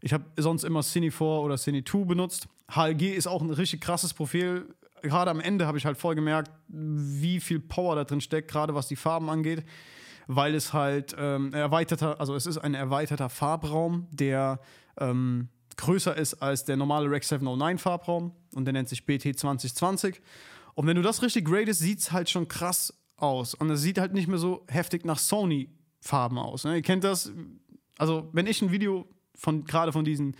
Ich 0.00 0.12
habe 0.12 0.26
sonst 0.36 0.62
immer 0.62 0.82
Cine 0.82 1.10
4 1.10 1.26
oder 1.26 1.56
Cine 1.56 1.82
2 1.82 2.04
benutzt. 2.04 2.46
HLG 2.70 3.14
ist 3.16 3.26
auch 3.26 3.42
ein 3.42 3.50
richtig 3.50 3.80
krasses 3.80 4.12
Profil. 4.12 4.74
Gerade 5.04 5.30
am 5.30 5.40
Ende 5.40 5.66
habe 5.66 5.76
ich 5.78 5.84
halt 5.84 5.98
voll 5.98 6.14
gemerkt, 6.14 6.50
wie 6.68 7.40
viel 7.40 7.60
Power 7.60 7.94
da 7.94 8.04
drin 8.04 8.20
steckt, 8.20 8.50
gerade 8.50 8.74
was 8.74 8.88
die 8.88 8.96
Farben 8.96 9.28
angeht. 9.28 9.64
Weil 10.26 10.54
es 10.54 10.72
halt 10.72 11.14
ähm, 11.18 11.52
erweiterter, 11.52 12.18
also 12.18 12.34
es 12.34 12.46
ist 12.46 12.56
ein 12.56 12.72
erweiterter 12.72 13.28
Farbraum, 13.28 14.08
der 14.10 14.58
ähm, 14.98 15.48
größer 15.76 16.16
ist 16.16 16.34
als 16.34 16.64
der 16.64 16.76
normale 16.76 17.10
Rec 17.10 17.24
709 17.24 17.76
Farbraum 17.78 18.32
und 18.54 18.64
der 18.64 18.72
nennt 18.72 18.88
sich 18.88 19.04
BT 19.04 19.38
2020. 19.38 20.22
Und 20.74 20.86
wenn 20.86 20.96
du 20.96 21.02
das 21.02 21.22
richtig 21.22 21.44
gradest, 21.44 21.80
sieht 21.80 21.98
es 21.98 22.12
halt 22.12 22.30
schon 22.30 22.48
krass 22.48 22.94
aus. 23.16 23.54
Und 23.54 23.70
es 23.70 23.82
sieht 23.82 23.98
halt 23.98 24.14
nicht 24.14 24.28
mehr 24.28 24.38
so 24.38 24.64
heftig 24.68 25.04
nach 25.04 25.18
Sony-Farben 25.18 26.38
aus. 26.38 26.64
Ne? 26.64 26.76
Ihr 26.76 26.82
kennt 26.82 27.04
das. 27.04 27.30
Also, 27.98 28.28
wenn 28.32 28.46
ich 28.46 28.62
ein 28.62 28.72
Video 28.72 29.06
von 29.34 29.64
gerade 29.64 29.92
von 29.92 30.04
diesen 30.04 30.36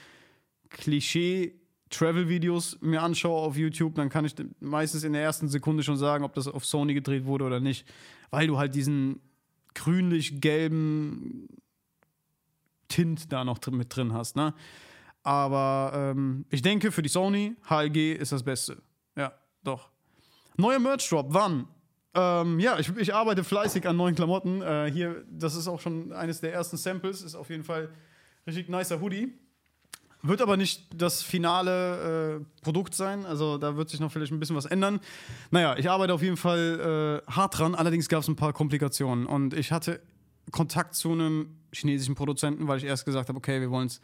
Klischee-Travel-Videos 1.91 2.79
mir 2.81 3.03
anschaue 3.03 3.41
auf 3.41 3.57
YouTube, 3.57 3.95
dann 3.95 4.09
kann 4.09 4.25
ich 4.25 4.35
meistens 4.61 5.05
in 5.05 5.12
der 5.12 5.23
ersten 5.23 5.49
Sekunde 5.49 5.83
schon 5.83 5.97
sagen, 5.97 6.25
ob 6.25 6.35
das 6.35 6.49
auf 6.49 6.64
Sony 6.64 6.95
gedreht 6.95 7.25
wurde 7.25 7.45
oder 7.45 7.61
nicht. 7.61 7.87
Weil 8.31 8.47
du 8.47 8.59
halt 8.59 8.75
diesen 8.75 9.21
grünlich-gelben 9.75 11.49
Tint 12.88 13.33
da 13.33 13.45
noch 13.45 13.59
mit 13.71 13.95
drin 13.95 14.12
hast. 14.12 14.37
Ne? 14.37 14.55
Aber 15.23 15.93
ähm, 15.95 16.45
ich 16.50 16.62
denke, 16.62 16.93
für 16.93 17.03
die 17.03 17.09
Sony, 17.09 17.57
HLG 17.69 18.14
ist 18.14 18.33
das 18.33 18.43
Beste. 18.43 18.83
Ja, 19.17 19.33
doch. 19.62 19.91
Neuer 20.57 20.79
Merch-Drop, 20.79 21.26
wann? 21.31 21.67
Ähm, 22.14 22.61
ja, 22.61 22.79
ich, 22.79 22.95
ich, 22.97 23.12
arbeite 23.12 23.43
fleißig 23.43 23.88
an 23.88 23.97
neuen 23.97 24.14
Klamotten. 24.14 24.62
Äh, 24.62 24.91
hier, 24.93 25.25
das 25.29 25.57
ist 25.57 25.67
auch 25.67 25.81
schon 25.81 26.12
eines 26.12 26.41
der 26.41 26.53
ersten 26.53 26.76
Samples, 26.76 27.23
ist 27.23 27.35
auf 27.35 27.50
jeden 27.50 27.64
Fall 27.64 27.91
richtig 28.47 28.69
nicer 28.69 29.00
Hoodie. 29.00 29.33
Wird 30.26 30.40
aber 30.40 30.57
nicht 30.57 30.87
das 30.95 31.23
finale 31.23 32.40
äh, 32.40 32.62
Produkt 32.62 32.95
sein, 32.95 33.26
also 33.26 33.59
da 33.59 33.76
wird 33.76 33.90
sich 33.90 34.00
noch 34.00 34.11
vielleicht 34.11 34.33
ein 34.33 34.40
bisschen 34.40 34.57
was 34.57 34.64
ändern. 34.64 35.00
Naja, 35.50 35.76
ich 35.76 35.90
arbeite 35.90 36.14
auf 36.14 36.23
jeden 36.23 36.38
Fall 36.38 37.23
äh, 37.26 37.31
hart 37.31 37.59
dran, 37.59 37.75
allerdings 37.75 38.09
gab 38.09 38.23
es 38.23 38.28
ein 38.28 38.35
paar 38.35 38.54
Komplikationen 38.54 39.26
und 39.26 39.52
ich 39.52 39.71
hatte 39.71 40.00
Kontakt 40.50 40.95
zu 40.95 41.12
einem 41.12 41.59
chinesischen 41.73 42.14
Produzenten, 42.14 42.69
weil 42.69 42.78
ich 42.78 42.85
erst 42.85 43.04
gesagt 43.04 43.28
habe, 43.28 43.37
okay, 43.37 43.61
wir 43.61 43.71
wollen 43.71 43.88
es 43.88 44.00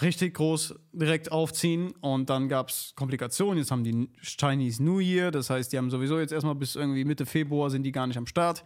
richtig 0.00 0.34
groß 0.34 0.74
direkt 0.92 1.30
aufziehen 1.30 1.92
und 2.00 2.28
dann 2.28 2.48
gab 2.48 2.70
es 2.70 2.92
Komplikationen. 2.96 3.58
Jetzt 3.58 3.70
haben 3.70 3.84
die 3.84 4.08
Chinese 4.22 4.82
New 4.82 4.98
Year, 4.98 5.30
das 5.30 5.50
heißt, 5.50 5.72
die 5.72 5.78
haben 5.78 5.90
sowieso 5.90 6.18
jetzt 6.18 6.32
erstmal 6.32 6.56
bis 6.56 6.74
irgendwie 6.74 7.04
Mitte 7.04 7.26
Februar 7.26 7.70
sind 7.70 7.84
die 7.84 7.92
gar 7.92 8.08
nicht 8.08 8.16
am 8.16 8.26
Start. 8.26 8.64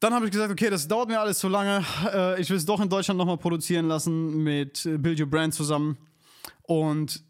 Dann 0.00 0.12
habe 0.12 0.26
ich 0.26 0.30
gesagt, 0.30 0.52
okay, 0.52 0.68
das 0.68 0.88
dauert 0.88 1.08
mir 1.08 1.20
alles 1.20 1.38
zu 1.38 1.48
lange. 1.48 1.84
Äh, 2.12 2.40
ich 2.40 2.50
will 2.50 2.56
es 2.56 2.66
doch 2.66 2.80
in 2.80 2.88
Deutschland 2.88 3.18
nochmal 3.18 3.38
produzieren 3.38 3.86
lassen 3.86 4.42
mit 4.42 4.88
Build 4.98 5.20
Your 5.20 5.26
Brand 5.26 5.54
zusammen. 5.54 5.96
Und 6.62 7.24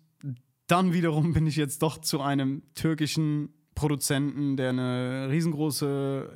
dann 0.66 0.92
wiederum 0.92 1.32
bin 1.32 1.46
ich 1.46 1.56
jetzt 1.56 1.82
doch 1.82 1.98
zu 1.98 2.20
einem 2.20 2.62
türkischen 2.74 3.54
Produzenten, 3.74 4.56
der 4.56 4.70
eine 4.70 5.28
riesengroße 5.30 6.28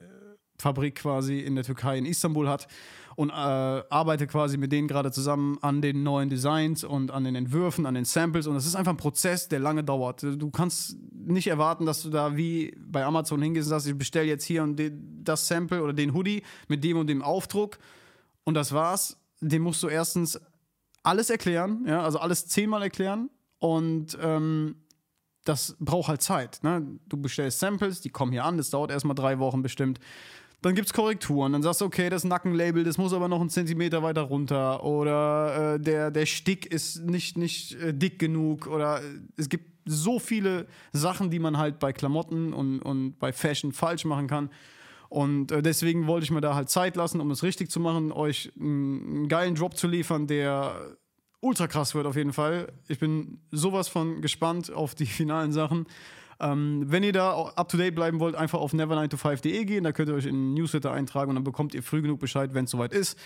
Fabrik 0.59 0.97
quasi 0.97 1.41
in 1.41 1.55
der 1.55 1.65
Türkei 1.65 1.99
in 1.99 2.07
Istanbul 2.07 2.49
hat 2.49 2.69
und 3.17 3.31
äh, 3.31 3.33
arbeite 3.33 4.27
quasi 4.27 4.57
mit 4.57 4.73
denen 4.73 4.89
gerade 4.89 5.11
zusammen 5.13 5.59
an 5.63 5.83
den 5.83 6.03
neuen 6.03 6.31
Designs 6.31 6.85
und 6.85 7.11
an 7.11 7.25
den 7.25 7.35
Entwürfen, 7.35 7.87
an 7.87 7.95
den 7.95 8.05
Samples. 8.05 8.47
Und 8.47 8.57
es 8.57 8.67
ist 8.67 8.77
einfach 8.77 8.93
ein 8.93 8.97
Prozess, 8.97 9.49
der 9.49 9.59
lange 9.59 9.85
dauert. 9.85 10.23
Du 10.23 10.51
kannst 10.51 10.97
nicht 11.13 11.49
erwarten, 11.49 11.87
dass 11.87 12.03
du 12.03 12.11
da 12.11 12.37
wie 12.37 12.77
bei 12.79 13.05
Amazon 13.05 13.43
hingehst 13.43 13.67
und 13.67 13.71
sagst, 13.71 13.87
ich 13.87 13.97
bestelle 13.97 14.27
jetzt 14.27 14.45
hier 14.45 14.63
und 14.63 14.81
das 15.23 15.47
Sample 15.49 15.83
oder 15.83 15.93
den 15.93 16.15
Hoodie 16.15 16.43
mit 16.69 16.85
dem 16.85 16.97
und 16.97 17.07
dem 17.09 17.23
Aufdruck 17.23 17.79
und 18.45 18.55
das 18.55 18.73
war's. 18.73 19.17
Dem 19.41 19.63
musst 19.63 19.83
du 19.83 19.89
erstens 19.89 20.41
alles 21.03 21.31
erklären, 21.31 21.85
ja, 21.87 22.03
also 22.03 22.19
alles 22.19 22.47
zehnmal 22.47 22.83
erklären 22.83 23.31
und 23.59 24.19
ähm, 24.21 24.77
das 25.45 25.77
braucht 25.81 26.09
halt 26.09 26.23
Zeit. 26.23 26.61
Ne? 26.63 26.99
Du 27.09 27.17
bestellst 27.17 27.61
Samples, 27.61 28.01
die 28.01 28.11
kommen 28.11 28.33
hier 28.33 28.45
an, 28.45 28.57
das 28.57 28.71
dauert 28.71 28.91
erstmal 28.91 29.15
drei 29.15 29.39
Wochen 29.39 29.63
bestimmt. 29.63 29.99
Dann 30.63 30.75
gibt 30.75 30.87
es 30.87 30.93
Korrekturen. 30.93 31.53
Dann 31.53 31.63
sagst 31.63 31.81
du, 31.81 31.87
okay, 31.87 32.11
das 32.11 32.25
Nackenlabel, 32.25 32.85
das 32.85 32.99
muss 32.99 33.13
aber 33.13 33.29
noch 33.29 33.41
einen 33.41 33.51
Zentimeter 33.51 34.03
weiter 34.03 34.23
runter. 34.23 34.85
Oder 34.85 35.75
äh, 35.75 35.81
der, 35.81 36.11
der 36.11 36.27
Stick 36.27 36.67
ist 36.67 37.01
nicht, 37.05 37.39
nicht 37.39 37.75
äh, 37.81 37.95
dick 37.95 38.19
genug. 38.19 38.67
Oder 38.67 39.01
äh, 39.01 39.05
es 39.37 39.49
gibt 39.49 39.71
so 39.87 40.19
viele 40.19 40.67
Sachen, 40.93 41.31
die 41.31 41.39
man 41.39 41.57
halt 41.57 41.79
bei 41.79 41.93
Klamotten 41.93 42.53
und, 42.53 42.81
und 42.81 43.19
bei 43.19 43.33
Fashion 43.33 43.73
falsch 43.73 44.05
machen 44.05 44.27
kann. 44.27 44.51
Und 45.09 45.51
äh, 45.51 45.63
deswegen 45.63 46.07
wollte 46.07 46.25
ich 46.25 46.31
mir 46.31 46.41
da 46.41 46.55
halt 46.55 46.69
Zeit 46.69 46.95
lassen, 46.95 47.21
um 47.21 47.31
es 47.31 47.43
richtig 47.43 47.71
zu 47.71 47.81
machen, 47.81 48.13
euch 48.13 48.53
einen 48.59 49.29
geilen 49.29 49.55
Drop 49.55 49.77
zu 49.77 49.89
liefern, 49.89 50.27
der 50.27 50.97
ultra 51.41 51.67
krass 51.67 51.95
wird 51.95 52.07
auf 52.07 52.17
jeden 52.17 52.33
Fall. 52.33 52.73
Ich 52.87 52.99
bin 52.99 53.41
sowas 53.51 53.89
von 53.89 54.21
gespannt 54.21 54.73
auf 54.73 54.95
die 54.95 55.07
finalen 55.07 55.53
Sachen. 55.53 55.87
Ähm, 56.41 56.85
wenn 56.87 57.03
ihr 57.03 57.13
da 57.13 57.33
up 57.33 57.69
to 57.69 57.77
date 57.77 57.95
bleiben 57.95 58.19
wollt, 58.19 58.35
einfach 58.35 58.59
auf 58.59 58.73
never9to5.de 58.73 59.65
gehen. 59.65 59.85
Da 59.85 59.93
könnt 59.93 60.09
ihr 60.09 60.15
euch 60.15 60.27
in 60.27 60.35
den 60.35 60.55
Newsletter 60.55 60.93
eintragen 60.93 61.31
und 61.31 61.35
dann 61.37 61.45
bekommt 61.45 61.75
ihr 61.75 61.83
früh 61.83 62.03
genug 62.03 62.19
Bescheid, 62.21 62.55
wenn 62.55 62.65
es 62.65 62.71
soweit 62.71 62.93
ist. 62.93 63.19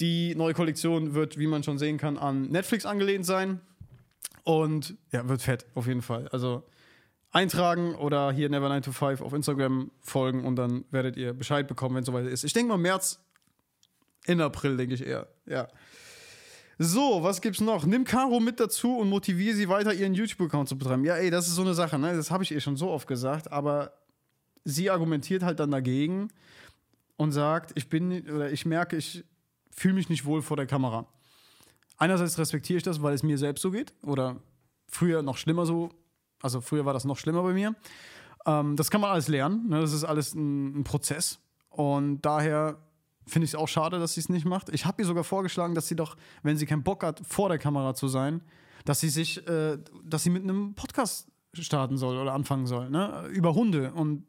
Die 0.00 0.34
neue 0.34 0.54
Kollektion 0.54 1.14
wird, 1.14 1.38
wie 1.38 1.46
man 1.46 1.62
schon 1.62 1.78
sehen 1.78 1.96
kann, 1.98 2.18
an 2.18 2.42
Netflix 2.42 2.86
angelehnt 2.86 3.26
sein. 3.26 3.60
Und 4.44 4.96
ja, 5.12 5.28
wird 5.28 5.42
fett, 5.42 5.66
auf 5.74 5.86
jeden 5.86 6.02
Fall. 6.02 6.28
Also 6.28 6.62
eintragen 7.30 7.94
oder 7.94 8.32
hier 8.32 8.48
Never9to5 8.48 9.22
auf 9.22 9.32
Instagram 9.32 9.90
folgen 10.00 10.44
und 10.44 10.56
dann 10.56 10.84
werdet 10.90 11.16
ihr 11.16 11.34
Bescheid 11.34 11.68
bekommen, 11.68 11.94
wenn 11.94 12.02
es 12.02 12.06
soweit 12.06 12.26
ist. 12.26 12.44
Ich 12.44 12.52
denke 12.52 12.68
mal 12.68 12.78
März, 12.78 13.20
in 14.26 14.40
April, 14.40 14.76
denke 14.76 14.94
ich 14.94 15.06
eher. 15.06 15.26
Ja. 15.46 15.68
So, 16.80 17.24
was 17.24 17.40
gibt's 17.40 17.60
noch? 17.60 17.84
Nimm 17.86 18.04
Caro 18.04 18.38
mit 18.38 18.60
dazu 18.60 18.98
und 18.98 19.08
motiviere 19.08 19.56
sie 19.56 19.68
weiter, 19.68 19.92
ihren 19.92 20.14
YouTube-Account 20.14 20.68
zu 20.68 20.78
betreiben. 20.78 21.04
Ja, 21.04 21.16
ey, 21.16 21.28
das 21.28 21.48
ist 21.48 21.56
so 21.56 21.62
eine 21.62 21.74
Sache, 21.74 21.98
ne? 21.98 22.14
Das 22.14 22.30
habe 22.30 22.44
ich 22.44 22.52
ihr 22.52 22.60
schon 22.60 22.76
so 22.76 22.90
oft 22.90 23.08
gesagt, 23.08 23.50
aber 23.50 23.92
sie 24.64 24.88
argumentiert 24.88 25.42
halt 25.42 25.58
dann 25.58 25.72
dagegen 25.72 26.28
und 27.16 27.32
sagt, 27.32 27.72
ich 27.74 27.88
bin 27.88 28.30
oder 28.30 28.52
ich 28.52 28.64
merke, 28.64 28.96
ich 28.96 29.24
fühle 29.72 29.94
mich 29.94 30.08
nicht 30.08 30.24
wohl 30.24 30.40
vor 30.40 30.56
der 30.56 30.66
Kamera. 30.66 31.06
Einerseits 31.96 32.38
respektiere 32.38 32.76
ich 32.76 32.84
das, 32.84 33.02
weil 33.02 33.14
es 33.14 33.24
mir 33.24 33.38
selbst 33.38 33.62
so 33.62 33.72
geht 33.72 33.92
oder 34.02 34.36
früher 34.86 35.22
noch 35.22 35.36
schlimmer 35.36 35.66
so, 35.66 35.90
also 36.42 36.60
früher 36.60 36.84
war 36.84 36.92
das 36.92 37.04
noch 37.04 37.16
schlimmer 37.16 37.42
bei 37.42 37.54
mir. 37.54 37.74
Ähm, 38.46 38.76
das 38.76 38.88
kann 38.88 39.00
man 39.00 39.10
alles 39.10 39.26
lernen, 39.26 39.68
ne? 39.68 39.80
das 39.80 39.92
ist 39.92 40.04
alles 40.04 40.34
ein, 40.34 40.80
ein 40.80 40.84
Prozess 40.84 41.40
und 41.70 42.22
daher 42.22 42.78
finde 43.28 43.44
ich 43.44 43.52
es 43.52 43.54
auch 43.54 43.68
schade, 43.68 43.98
dass 43.98 44.14
sie 44.14 44.20
es 44.20 44.28
nicht 44.28 44.44
macht. 44.44 44.68
Ich 44.70 44.86
habe 44.86 45.02
ihr 45.02 45.06
sogar 45.06 45.24
vorgeschlagen, 45.24 45.74
dass 45.74 45.88
sie 45.88 45.96
doch, 45.96 46.16
wenn 46.42 46.56
sie 46.56 46.66
keinen 46.66 46.82
Bock 46.82 47.04
hat, 47.04 47.20
vor 47.26 47.48
der 47.48 47.58
Kamera 47.58 47.94
zu 47.94 48.08
sein, 48.08 48.42
dass 48.84 49.00
sie 49.00 49.08
sich, 49.08 49.46
äh, 49.46 49.78
dass 50.04 50.22
sie 50.22 50.30
mit 50.30 50.42
einem 50.42 50.74
Podcast 50.74 51.28
starten 51.52 51.96
soll 51.96 52.16
oder 52.16 52.32
anfangen 52.32 52.66
soll, 52.66 52.90
ne? 52.90 53.26
Über 53.32 53.54
Hunde. 53.54 53.92
Und 53.92 54.26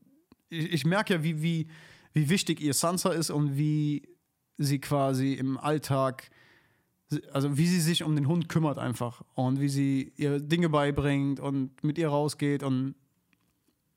ich, 0.49 0.71
ich 0.71 0.85
merke 0.85 1.15
ja, 1.15 1.23
wie, 1.23 1.41
wie, 1.41 1.67
wie 2.13 2.29
wichtig 2.29 2.61
ihr 2.61 2.73
Sansa 2.73 3.11
ist 3.11 3.29
und 3.29 3.57
wie 3.57 4.07
sie 4.57 4.79
quasi 4.79 5.33
im 5.33 5.57
Alltag, 5.57 6.29
also 7.31 7.57
wie 7.57 7.67
sie 7.67 7.79
sich 7.79 8.03
um 8.03 8.15
den 8.15 8.27
Hund 8.27 8.49
kümmert 8.49 8.77
einfach 8.77 9.21
und 9.33 9.59
wie 9.59 9.69
sie 9.69 10.13
ihr 10.17 10.39
Dinge 10.39 10.69
beibringt 10.69 11.39
und 11.39 11.83
mit 11.83 11.97
ihr 11.97 12.09
rausgeht 12.09 12.63
und 12.63 12.95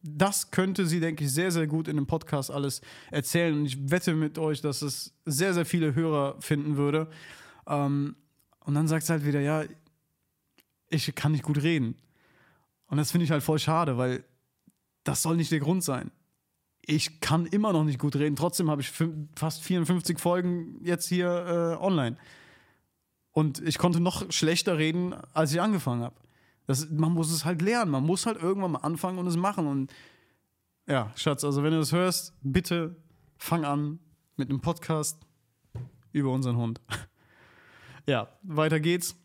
das 0.03 0.51
könnte 0.51 0.87
sie, 0.87 1.01
denke 1.01 1.25
ich, 1.25 1.33
sehr, 1.33 1.51
sehr 1.51 1.67
gut 1.67 1.89
in 1.89 1.97
dem 1.97 2.07
Podcast 2.07 2.51
alles 2.51 2.81
erzählen. 3.11 3.55
Und 3.55 3.67
ich 3.67 3.91
wette 3.91 4.15
mit 4.15 4.39
euch, 4.39 4.61
dass 4.61 4.83
es 4.83 5.15
sehr, 5.25 5.55
sehr 5.55 5.65
viele 5.65 5.95
Hörer 5.95 6.37
finden 6.41 6.77
würde. 6.77 7.09
Ähm, 7.67 8.17
und 8.61 8.75
dann 8.75 8.89
sagt 8.89 9.07
sie 9.07 9.13
halt 9.13 9.25
wieder, 9.25 9.41
ja, 9.41 9.65
ich 10.89 11.15
kann 11.15 11.33
nicht 11.33 11.45
gut 11.45 11.63
reden. 11.63 11.97
Und 12.87 12.99
das 12.99 13.11
finde 13.11 13.25
ich 13.25 13.31
halt 13.31 13.43
voll 13.43 13.59
schade, 13.59 13.97
weil 13.97 14.25
das 15.05 15.23
soll 15.23 15.37
nicht 15.37 15.51
der 15.51 15.61
Grund 15.61 15.83
sein. 15.83 16.11
ich 16.85 17.21
kann 17.21 17.47
immer 17.47 17.73
noch 17.73 17.85
nicht 17.85 17.99
gut 17.99 18.17
reden. 18.17 18.37
Trotzdem 18.37 18.69
habe 18.69 18.83
ich 18.83 18.93
fast 19.37 19.63
54 19.63 20.19
Folgen 20.19 20.81
jetzt 20.83 21.07
hier 21.09 21.77
äh, 21.79 21.83
online. 21.83 22.17
Und 23.31 23.61
ich 23.67 23.79
konnte 23.79 24.01
noch 24.01 24.31
schlechter 24.33 24.79
reden, 24.79 25.15
als 25.33 25.53
ich 25.53 25.61
angefangen 25.61 26.03
habe. 26.03 26.17
Das, 26.67 26.89
man 26.91 27.13
muss 27.13 27.31
es 27.33 27.45
halt 27.45 27.63
lernen. 27.63 27.91
Man 27.91 28.05
muss 28.05 28.27
halt 28.27 28.41
irgendwann 28.41 28.73
mal 28.73 28.81
anfangen 28.81 29.19
und 29.19 29.27
es 29.27 29.37
machen. 29.37 29.67
Und 29.67 29.93
ja, 30.87 31.13
Schatz, 31.17 31.45
also 31.45 31.63
wenn 31.63 31.73
du 31.73 31.79
das 31.79 31.93
hörst, 31.93 32.35
bitte 32.43 32.97
fang 33.37 33.65
an 33.65 33.99
mit 34.37 34.49
einem 34.49 34.61
Podcast 34.61 35.19
über 36.13 36.31
unseren 36.31 36.57
Hund. 36.57 36.81
ja, 38.07 38.29
weiter 38.43 38.81
geht's. 38.81 39.17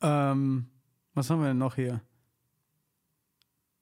Ähm, 0.00 0.66
was 1.14 1.28
haben 1.28 1.40
wir 1.40 1.48
denn 1.48 1.58
noch 1.58 1.74
hier? 1.74 2.00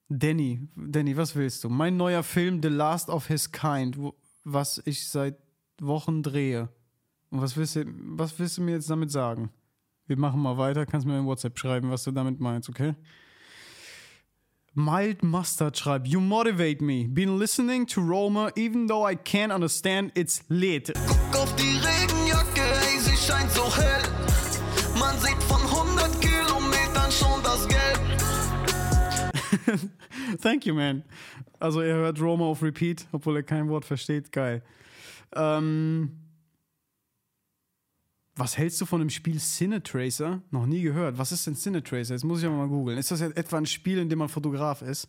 Danny, 0.09 0.67
Danny, 0.75 1.17
was 1.17 1.37
willst 1.37 1.63
du? 1.65 1.69
Mein 1.69 1.97
neuer 1.97 2.23
Film 2.23 2.63
The 2.63 2.69
Last 2.69 3.11
of 3.11 3.27
His 3.27 3.53
Kind, 3.53 3.99
was 4.43 4.81
ich 4.87 5.07
seit 5.07 5.37
Wochen 5.81 6.23
drehe. 6.23 6.71
Und 7.31 7.43
was 7.43 7.57
willst, 7.57 7.77
du, 7.77 7.85
was 7.87 8.39
willst 8.39 8.57
du 8.57 8.63
mir 8.63 8.73
jetzt 8.73 8.89
damit 8.89 9.11
sagen? 9.11 9.51
Wir 10.09 10.17
machen 10.17 10.41
mal 10.41 10.57
weiter, 10.57 10.87
kannst 10.87 11.07
mir 11.07 11.19
in 11.19 11.27
WhatsApp 11.27 11.59
schreiben, 11.59 11.91
was 11.91 12.03
du 12.03 12.11
damit 12.13 12.41
meinst, 12.41 12.71
okay? 12.71 12.95
Mild 14.73 15.23
Mustard 15.23 15.77
schreibt, 15.77 16.09
You 16.09 16.19
motivate 16.19 16.83
me. 16.83 17.07
Been 17.07 17.39
listening 17.39 17.87
to 17.89 18.01
Roma, 18.01 18.51
even 18.57 18.89
though 18.89 19.07
I 19.07 19.17
can't 19.17 19.53
understand 19.53 20.17
its 20.17 20.45
lit. 20.49 20.95
Guck 21.07 21.43
auf 21.43 21.55
die 21.57 21.77
Regenjacke, 21.77 22.63
ey, 22.63 22.99
sie 23.01 23.19
scheint 23.19 23.51
so 23.51 23.65
hell. 23.77 24.03
Man 24.99 25.19
sieht 25.19 25.43
von 25.43 25.61
100 25.61 26.21
Kilometern 26.23 27.13
schon 27.13 27.43
das 27.43 27.69
Gelb. 27.69 28.01
Thank 30.41 30.65
you, 30.65 30.75
man. 30.75 31.05
Also, 31.61 31.83
er 31.83 31.97
hört 31.97 32.19
Roma 32.19 32.47
auf 32.47 32.63
Repeat, 32.63 33.07
obwohl 33.13 33.37
er 33.37 33.43
kein 33.43 33.69
Wort 33.69 33.85
versteht. 33.85 34.33
Geil. 34.33 34.63
Ähm. 35.37 36.28
Was 38.39 38.57
hältst 38.57 38.81
du 38.81 38.87
von 38.87 39.01
dem 39.01 39.11
Spiel 39.11 39.41
Cinetracer? 39.41 40.41
Noch 40.53 40.65
nie 40.65 40.83
gehört. 40.83 41.19
Was 41.19 41.33
ist 41.33 41.45
denn 41.49 41.57
Cinetracer? 41.57 42.15
Jetzt 42.15 42.23
muss 42.25 42.39
ich 42.39 42.47
aber 42.47 42.55
mal 42.55 42.69
googeln. 42.69 42.97
Ist 42.97 43.11
das 43.11 43.21
etwa 43.21 43.59
ein 43.59 43.67
Spiel, 43.67 43.99
in 43.99 44.09
dem 44.09 44.21
man 44.21 44.29
Fotograf 44.29 44.81
ist? 44.81 45.09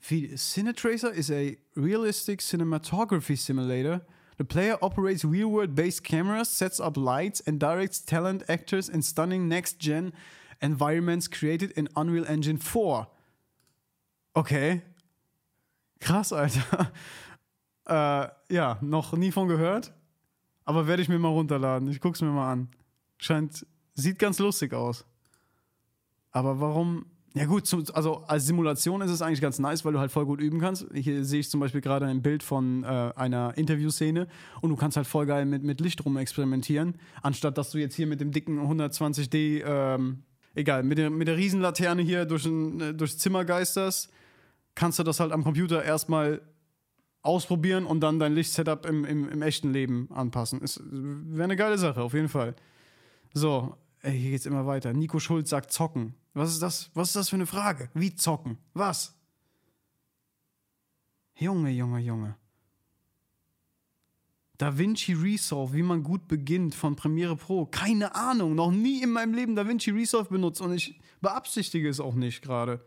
Cinetracer 0.00 1.12
is 1.12 1.30
a 1.30 1.56
realistic 1.76 2.40
cinematography 2.40 3.36
simulator. 3.36 4.00
The 4.36 4.44
player 4.44 4.78
operates 4.82 5.24
real 5.24 5.48
world 5.48 5.76
based 5.76 6.02
cameras, 6.02 6.48
sets 6.48 6.80
up 6.80 6.96
lights, 6.96 7.40
and 7.46 7.60
directs 7.60 8.04
talent 8.04 8.42
actors 8.50 8.88
in 8.88 9.00
stunning 9.00 9.48
next 9.48 9.78
gen 9.78 10.12
environments 10.60 11.28
created 11.28 11.70
in 11.70 11.88
Unreal 11.94 12.26
Engine 12.26 12.58
4. 12.58 13.06
Okay. 14.34 14.82
Krass, 16.00 16.32
Alter. 16.32 16.90
Äh, 17.86 18.28
ja, 18.50 18.78
noch 18.80 19.12
nie 19.12 19.32
von 19.32 19.48
gehört. 19.48 19.92
Aber 20.64 20.86
werde 20.86 21.02
ich 21.02 21.08
mir 21.08 21.18
mal 21.18 21.28
runterladen. 21.28 21.88
Ich 21.88 22.00
gucke 22.00 22.14
es 22.14 22.22
mir 22.22 22.30
mal 22.30 22.50
an. 22.50 22.68
Scheint, 23.18 23.66
sieht 23.94 24.18
ganz 24.18 24.38
lustig 24.38 24.72
aus. 24.72 25.04
Aber 26.30 26.60
warum? 26.60 27.06
Ja, 27.36 27.46
gut, 27.46 27.66
zum, 27.66 27.84
also 27.94 28.18
als 28.28 28.46
Simulation 28.46 29.00
ist 29.00 29.10
es 29.10 29.20
eigentlich 29.20 29.40
ganz 29.40 29.58
nice, 29.58 29.84
weil 29.84 29.92
du 29.92 29.98
halt 29.98 30.12
voll 30.12 30.24
gut 30.24 30.40
üben 30.40 30.60
kannst. 30.60 30.86
Hier 30.94 31.24
sehe 31.24 31.40
ich 31.40 31.50
zum 31.50 31.58
Beispiel 31.58 31.80
gerade 31.80 32.06
ein 32.06 32.22
Bild 32.22 32.44
von 32.44 32.84
äh, 32.84 32.86
einer 32.86 33.58
Interviewszene 33.58 34.28
und 34.60 34.70
du 34.70 34.76
kannst 34.76 34.96
halt 34.96 35.08
voll 35.08 35.26
geil 35.26 35.44
mit, 35.44 35.64
mit 35.64 35.80
Licht 35.80 36.04
rum 36.04 36.16
experimentieren, 36.16 36.94
anstatt 37.22 37.58
dass 37.58 37.70
du 37.70 37.78
jetzt 37.78 37.96
hier 37.96 38.06
mit 38.06 38.20
dem 38.20 38.30
dicken 38.30 38.60
120D, 38.60 39.64
ähm, 39.64 40.22
egal, 40.54 40.84
mit 40.84 40.98
der, 40.98 41.10
mit 41.10 41.26
der 41.26 41.36
Riesenlaterne 41.36 42.02
hier 42.02 42.24
durch 42.24 42.46
ein, 42.46 42.80
äh, 42.80 42.94
durchs 42.94 43.18
Zimmer 43.18 43.44
geisterst, 43.44 44.12
kannst 44.76 45.00
du 45.00 45.02
das 45.02 45.18
halt 45.18 45.32
am 45.32 45.42
Computer 45.42 45.82
erstmal 45.82 46.40
ausprobieren 47.24 47.86
und 47.86 48.00
dann 48.00 48.18
dein 48.18 48.34
Lichtsetup 48.34 48.86
im, 48.86 49.04
im, 49.04 49.28
im 49.28 49.42
echten 49.42 49.72
Leben 49.72 50.08
anpassen. 50.12 50.60
Wäre 50.60 51.44
eine 51.44 51.56
geile 51.56 51.78
Sache, 51.78 52.02
auf 52.02 52.14
jeden 52.14 52.28
Fall. 52.28 52.54
So, 53.32 53.76
ey, 54.02 54.16
hier 54.16 54.30
geht's 54.30 54.46
immer 54.46 54.66
weiter. 54.66 54.92
Nico 54.92 55.18
Schulz 55.18 55.50
sagt 55.50 55.72
zocken. 55.72 56.14
Was 56.34 56.52
ist 56.52 56.62
das? 56.62 56.90
Was 56.94 57.08
ist 57.08 57.16
das 57.16 57.28
für 57.30 57.36
eine 57.36 57.46
Frage? 57.46 57.88
Wie 57.94 58.14
zocken? 58.14 58.58
Was? 58.74 59.16
Junge, 61.36 61.70
Junge, 61.70 62.00
Junge. 62.00 62.36
DaVinci 64.58 65.14
Resolve, 65.14 65.74
wie 65.74 65.82
man 65.82 66.02
gut 66.02 66.28
beginnt 66.28 66.74
von 66.74 66.94
Premiere 66.94 67.36
Pro. 67.36 67.66
Keine 67.66 68.14
Ahnung, 68.14 68.54
noch 68.54 68.70
nie 68.70 69.02
in 69.02 69.10
meinem 69.10 69.34
Leben 69.34 69.56
DaVinci 69.56 69.90
Resolve 69.90 70.28
benutzt 70.28 70.60
und 70.60 70.74
ich 70.74 71.00
beabsichtige 71.20 71.88
es 71.88 72.00
auch 72.00 72.14
nicht 72.14 72.42
gerade. 72.42 72.84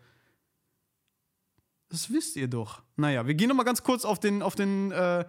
Das 1.90 2.12
wisst 2.12 2.36
ihr 2.36 2.48
doch. 2.48 2.84
Naja, 2.96 3.26
wir 3.28 3.34
gehen 3.34 3.50
noch 3.50 3.56
mal 3.56 3.64
ganz 3.64 3.84
kurz 3.84 4.04
auf 4.06 4.20
den, 4.20 4.42
auf 4.42 4.56
den 4.56 4.92
äh, 4.92 5.26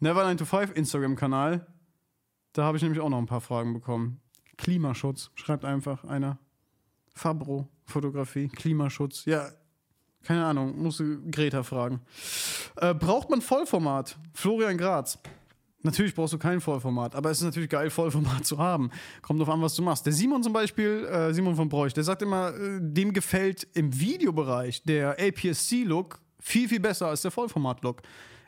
Never 0.00 0.24
9 0.24 0.36
to 0.36 0.44
5 0.44 0.76
Instagram-Kanal. 0.76 1.66
Da 2.52 2.64
habe 2.64 2.76
ich 2.76 2.82
nämlich 2.82 3.00
auch 3.00 3.08
noch 3.08 3.18
ein 3.18 3.26
paar 3.26 3.40
Fragen 3.40 3.72
bekommen. 3.72 4.20
Klimaschutz, 4.58 5.30
schreibt 5.34 5.64
einfach 5.64 6.04
einer. 6.04 6.38
Fabro, 7.14 7.68
Fotografie, 7.84 8.48
Klimaschutz. 8.48 9.24
Ja, 9.24 9.50
keine 10.22 10.44
Ahnung, 10.44 10.80
musst 10.80 11.00
du 11.00 11.30
Greta 11.30 11.62
fragen. 11.62 12.00
Äh, 12.76 12.94
braucht 12.94 13.30
man 13.30 13.40
Vollformat? 13.40 14.18
Florian 14.34 14.76
Graz. 14.76 15.18
Natürlich 15.82 16.14
brauchst 16.14 16.32
du 16.32 16.38
kein 16.38 16.60
Vollformat, 16.60 17.16
aber 17.16 17.30
es 17.30 17.38
ist 17.38 17.44
natürlich 17.44 17.68
geil, 17.68 17.90
Vollformat 17.90 18.44
zu 18.46 18.58
haben. 18.58 18.90
Kommt 19.20 19.40
drauf 19.40 19.48
an, 19.48 19.60
was 19.60 19.74
du 19.74 19.82
machst. 19.82 20.06
Der 20.06 20.12
Simon 20.12 20.42
zum 20.42 20.52
Beispiel, 20.52 21.04
äh, 21.06 21.34
Simon 21.34 21.56
von 21.56 21.68
Bräuch, 21.68 21.92
der 21.92 22.04
sagt 22.04 22.22
immer, 22.22 22.54
äh, 22.54 22.78
dem 22.80 23.12
gefällt 23.12 23.66
im 23.74 23.98
Videobereich 23.98 24.84
der 24.84 25.16
APS-C-Look 25.18 26.20
viel, 26.38 26.68
viel 26.68 26.80
besser 26.80 27.08
als 27.08 27.22
der 27.22 27.30
Vollformat-Look. 27.30 28.02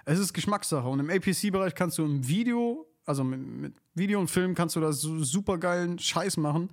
Es 0.05 0.19
ist 0.19 0.33
Geschmackssache 0.33 0.87
und 0.87 1.01
im 1.01 1.11
APS-C-Bereich 1.11 1.75
kannst 1.75 1.99
du 1.99 2.05
im 2.05 2.27
Video, 2.27 2.87
also 3.05 3.25
mit, 3.25 3.41
mit, 3.41 3.75
Video 3.95 4.21
und 4.21 4.29
Film, 4.29 4.55
kannst 4.55 4.77
du 4.77 4.81
da 4.81 4.93
so 4.93 5.19
super 5.23 5.59
geilen 5.59 5.99
Scheiß 5.99 6.37
machen. 6.37 6.71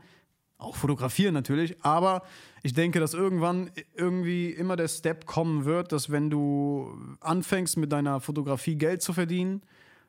Auch 0.58 0.76
fotografieren 0.76 1.34
natürlich, 1.34 1.84
aber 1.84 2.22
ich 2.62 2.74
denke, 2.74 3.00
dass 3.00 3.16
irgendwann 3.16 3.72
irgendwie 3.96 4.52
immer 4.52 4.76
der 4.76 4.88
Step 4.88 5.26
kommen 5.26 5.66
wird, 5.66 5.92
dass 5.92 6.12
wenn 6.12 6.30
du 6.30 6.96
anfängst 7.20 7.78
mit 7.78 7.92
deiner 7.92 8.20
Fotografie 8.20 8.76
Geld 8.76 9.02
zu 9.02 9.14
verdienen, 9.14 9.64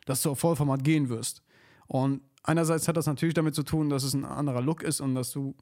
dass 0.04 0.22
du 0.22 0.30
auf 0.30 0.38
Vollformat 0.38 0.84
gehen 0.84 1.08
wirst. 1.08 1.42
Und 1.86 2.22
einerseits 2.42 2.88
hat 2.88 2.96
das 2.96 3.06
natürlich 3.06 3.34
damit 3.34 3.54
zu 3.54 3.62
tun, 3.62 3.90
dass 3.90 4.02
es 4.02 4.14
ein 4.14 4.24
anderer 4.24 4.62
Look 4.62 4.82
ist 4.82 5.00
und 5.00 5.14
dass 5.14 5.30
du, 5.30 5.54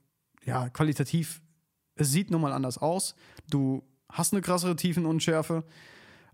ja, 0.45 0.69
qualitativ, 0.69 1.43
es 1.97 2.11
sieht 2.13 2.31
nun 2.31 2.41
mal 2.41 2.53
anders 2.53 2.79
aus. 2.79 3.15
Du 3.51 3.83
hast 4.09 4.33
eine 4.33 4.43
krassere 4.43 4.77
Tiefenunschärfe, 4.77 5.65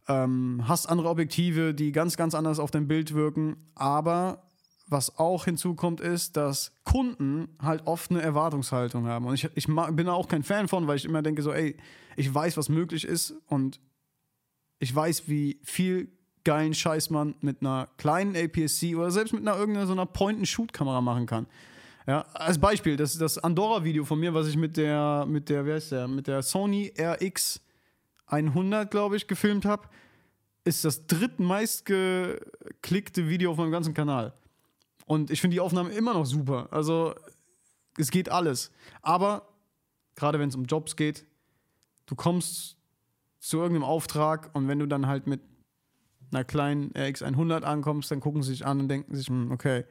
ähm, 0.08 0.62
hast 0.66 0.86
andere 0.86 1.08
Objektive, 1.08 1.74
die 1.74 1.92
ganz, 1.92 2.16
ganz 2.16 2.34
anders 2.34 2.58
auf 2.58 2.70
dein 2.70 2.88
Bild 2.88 3.14
wirken. 3.14 3.56
Aber 3.74 4.46
was 4.88 5.18
auch 5.18 5.44
hinzukommt, 5.44 6.00
ist, 6.00 6.36
dass 6.36 6.72
Kunden 6.84 7.48
halt 7.60 7.86
oft 7.86 8.10
eine 8.10 8.22
Erwartungshaltung 8.22 9.06
haben. 9.06 9.26
Und 9.26 9.34
ich, 9.34 9.48
ich 9.54 9.66
bin 9.66 10.08
auch 10.08 10.28
kein 10.28 10.44
Fan 10.44 10.68
von, 10.68 10.86
weil 10.86 10.96
ich 10.96 11.04
immer 11.04 11.22
denke 11.22 11.42
so, 11.42 11.52
ey, 11.52 11.76
ich 12.16 12.32
weiß, 12.32 12.56
was 12.56 12.68
möglich 12.68 13.04
ist 13.04 13.34
und 13.46 13.80
ich 14.78 14.94
weiß, 14.94 15.28
wie 15.28 15.60
viel 15.64 16.12
geilen 16.46 16.74
Scheiß 16.74 17.10
man 17.10 17.34
mit 17.40 17.60
einer 17.60 17.88
kleinen 17.98 18.36
APS-C 18.36 18.94
oder 18.94 19.10
selbst 19.10 19.32
mit 19.32 19.46
einer 19.46 19.58
irgendeiner 19.58 19.88
so 19.88 19.92
einer 19.92 20.06
Point-and-Shoot-Kamera 20.06 21.00
machen 21.00 21.26
kann. 21.26 21.46
Ja, 22.06 22.20
als 22.34 22.58
Beispiel, 22.58 22.96
das, 22.96 23.18
das 23.18 23.36
Andorra-Video 23.36 24.04
von 24.04 24.20
mir, 24.20 24.32
was 24.32 24.46
ich 24.46 24.56
mit 24.56 24.76
der, 24.76 25.26
mit 25.28 25.48
der, 25.48 25.66
wie 25.66 25.72
heißt 25.72 25.90
der, 25.90 26.06
mit 26.06 26.28
der 26.28 26.42
Sony 26.42 26.92
RX 26.96 27.60
100, 28.26 28.88
glaube 28.88 29.16
ich, 29.16 29.26
gefilmt 29.26 29.64
habe, 29.64 29.88
ist 30.62 30.84
das 30.84 31.08
drittmeist 31.08 31.84
geklickte 31.84 33.28
Video 33.28 33.50
auf 33.50 33.56
meinem 33.56 33.72
ganzen 33.72 33.92
Kanal. 33.92 34.32
Und 35.04 35.32
ich 35.32 35.40
finde 35.40 35.56
die 35.56 35.60
Aufnahme 35.60 35.90
immer 35.90 36.14
noch 36.14 36.26
super. 36.26 36.68
Also, 36.70 37.16
es 37.98 38.12
geht 38.12 38.28
alles. 38.28 38.70
Aber, 39.02 39.48
gerade 40.14 40.38
wenn 40.38 40.48
es 40.48 40.54
um 40.54 40.64
Jobs 40.64 40.94
geht, 40.94 41.24
du 42.06 42.14
kommst 42.14 42.76
zu 43.40 43.56
irgendeinem 43.56 43.84
Auftrag 43.84 44.50
und 44.52 44.68
wenn 44.68 44.78
du 44.78 44.86
dann 44.86 45.08
halt 45.08 45.26
mit 45.26 45.40
einer 46.30 46.44
kleinen 46.44 46.92
RX100 46.92 47.62
ankommst, 47.62 48.10
dann 48.10 48.20
gucken 48.20 48.42
sie 48.42 48.50
sich 48.50 48.66
an 48.66 48.80
und 48.80 48.88
denken 48.88 49.14
sich, 49.14 49.28
hm, 49.28 49.50
okay, 49.50 49.84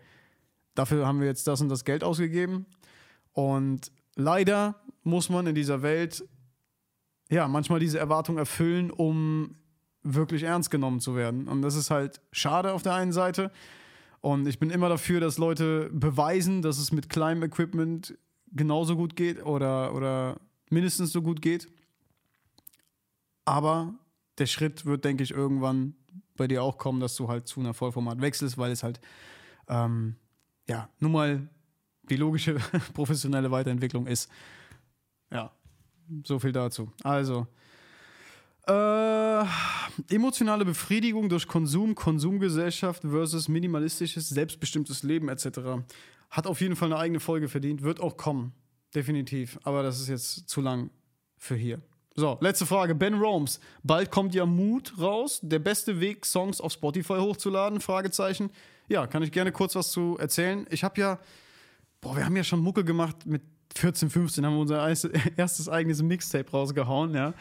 dafür 0.76 1.08
haben 1.08 1.20
wir 1.20 1.28
jetzt 1.28 1.48
das 1.48 1.62
und 1.62 1.70
das 1.70 1.86
Geld 1.86 2.04
ausgegeben. 2.04 2.66
Und 3.34 3.92
leider 4.16 4.76
muss 5.04 5.30
man 5.30 5.48
in 5.48 5.56
dieser 5.56 5.82
Welt 5.82 6.24
ja 7.30 7.48
manchmal 7.48 7.80
diese 7.80 8.00
Erwartung 8.00 8.38
erfüllen, 8.38 8.92
um 8.92 9.56
wirklich 10.04 10.44
ernst 10.44 10.70
genommen 10.70 11.00
zu 11.00 11.16
werden. 11.16 11.48
Und 11.48 11.62
das 11.62 11.76
ist 11.76 11.90
halt 11.90 12.22
schade 12.32 12.74
auf 12.74 12.84
der 12.84 12.94
einen 12.94 13.12
Seite. 13.12 13.52
Und 14.22 14.48
ich 14.48 14.60
bin 14.60 14.70
immer 14.70 14.90
dafür, 14.90 15.20
dass 15.20 15.38
Leute 15.38 15.90
beweisen, 15.92 16.62
dass 16.62 16.78
es 16.78 16.92
mit 16.92 17.10
kleinem 17.10 17.44
Equipment 17.44 18.18
genauso 18.52 18.96
gut 18.96 19.16
geht 19.16 19.44
oder, 19.46 19.94
oder 19.94 20.40
mindestens 20.70 21.12
so 21.12 21.22
gut 21.22 21.42
geht. 21.42 21.68
Aber 23.44 23.94
der 24.38 24.46
Schritt 24.48 24.86
wird, 24.86 25.06
denke 25.06 25.24
ich, 25.24 25.32
irgendwann 25.32 25.96
bei 26.38 26.48
dir 26.48 26.64
auch 26.64 26.78
kommen, 26.78 27.00
dass 27.00 27.16
du 27.16 27.28
halt 27.28 27.48
zu 27.48 27.60
einer 27.60 27.74
Vollformat 27.74 28.22
wechselst, 28.22 28.58
weil 28.58 28.72
es 28.72 28.84
halt, 28.84 29.00
ähm, 29.68 30.16
ja, 30.68 30.90
nun 31.00 31.12
mal 31.12 31.50
die 32.04 32.18
logische 32.18 32.56
professionelle 32.94 33.52
Weiterentwicklung 33.52 34.08
ist. 34.08 34.30
Ja, 35.32 35.52
so 36.24 36.40
viel 36.40 36.52
dazu. 36.52 36.92
Also, 37.04 37.48
Äh, 38.68 39.46
emotionale 40.10 40.66
Befriedigung 40.66 41.30
durch 41.30 41.48
Konsum, 41.48 41.94
Konsumgesellschaft 41.94 43.04
versus 43.04 43.48
minimalistisches, 43.48 44.30
selbstbestimmtes 44.30 45.04
Leben 45.04 45.30
etc. 45.30 45.86
Hat 46.32 46.48
auf 46.48 46.62
jeden 46.62 46.76
Fall 46.76 46.92
eine 46.92 46.98
eigene 47.00 47.20
Folge 47.20 47.48
verdient, 47.48 47.84
wird 47.84 48.00
auch 48.00 48.18
kommen. 48.18 48.54
Definitiv. 48.96 49.60
Aber 49.64 49.84
das 49.84 50.00
ist 50.00 50.08
jetzt 50.08 50.50
zu 50.50 50.62
lang 50.62 50.90
für 51.38 51.56
hier. 51.56 51.80
So, 52.18 52.38
letzte 52.40 52.66
Frage. 52.66 52.96
Ben 52.96 53.16
Romes. 53.16 53.60
Bald 53.84 54.10
kommt 54.10 54.34
ja 54.34 54.46
Mut 54.46 54.94
raus. 54.98 55.40
Der 55.44 55.60
beste 55.60 56.00
Weg, 56.00 56.26
Songs 56.26 56.62
auf 56.62 56.72
Spotify 56.72 57.16
hochzuladen? 57.16 57.82
Fragezeichen. 57.82 58.52
Ja, 58.88 59.06
kann 59.06 59.22
ich 59.22 59.34
gerne 59.34 59.52
kurz 59.52 59.76
was 59.76 59.92
zu 59.92 60.18
erzählen. 60.18 60.66
Ich 60.70 60.86
habe 60.86 61.00
ja, 61.02 61.20
boah, 62.00 62.16
wir 62.16 62.24
haben 62.24 62.38
ja 62.38 62.46
schon 62.46 62.62
Mucke 62.62 62.86
gemacht 62.86 63.26
mit 63.26 63.42
14, 63.76 64.10
15 64.10 64.46
haben 64.46 64.54
wir 64.54 64.62
unser 64.62 64.88
erstes 65.38 65.68
eigenes 65.68 66.02
Mixtape 66.02 66.50
rausgehauen, 66.50 67.14
ja. 67.14 67.34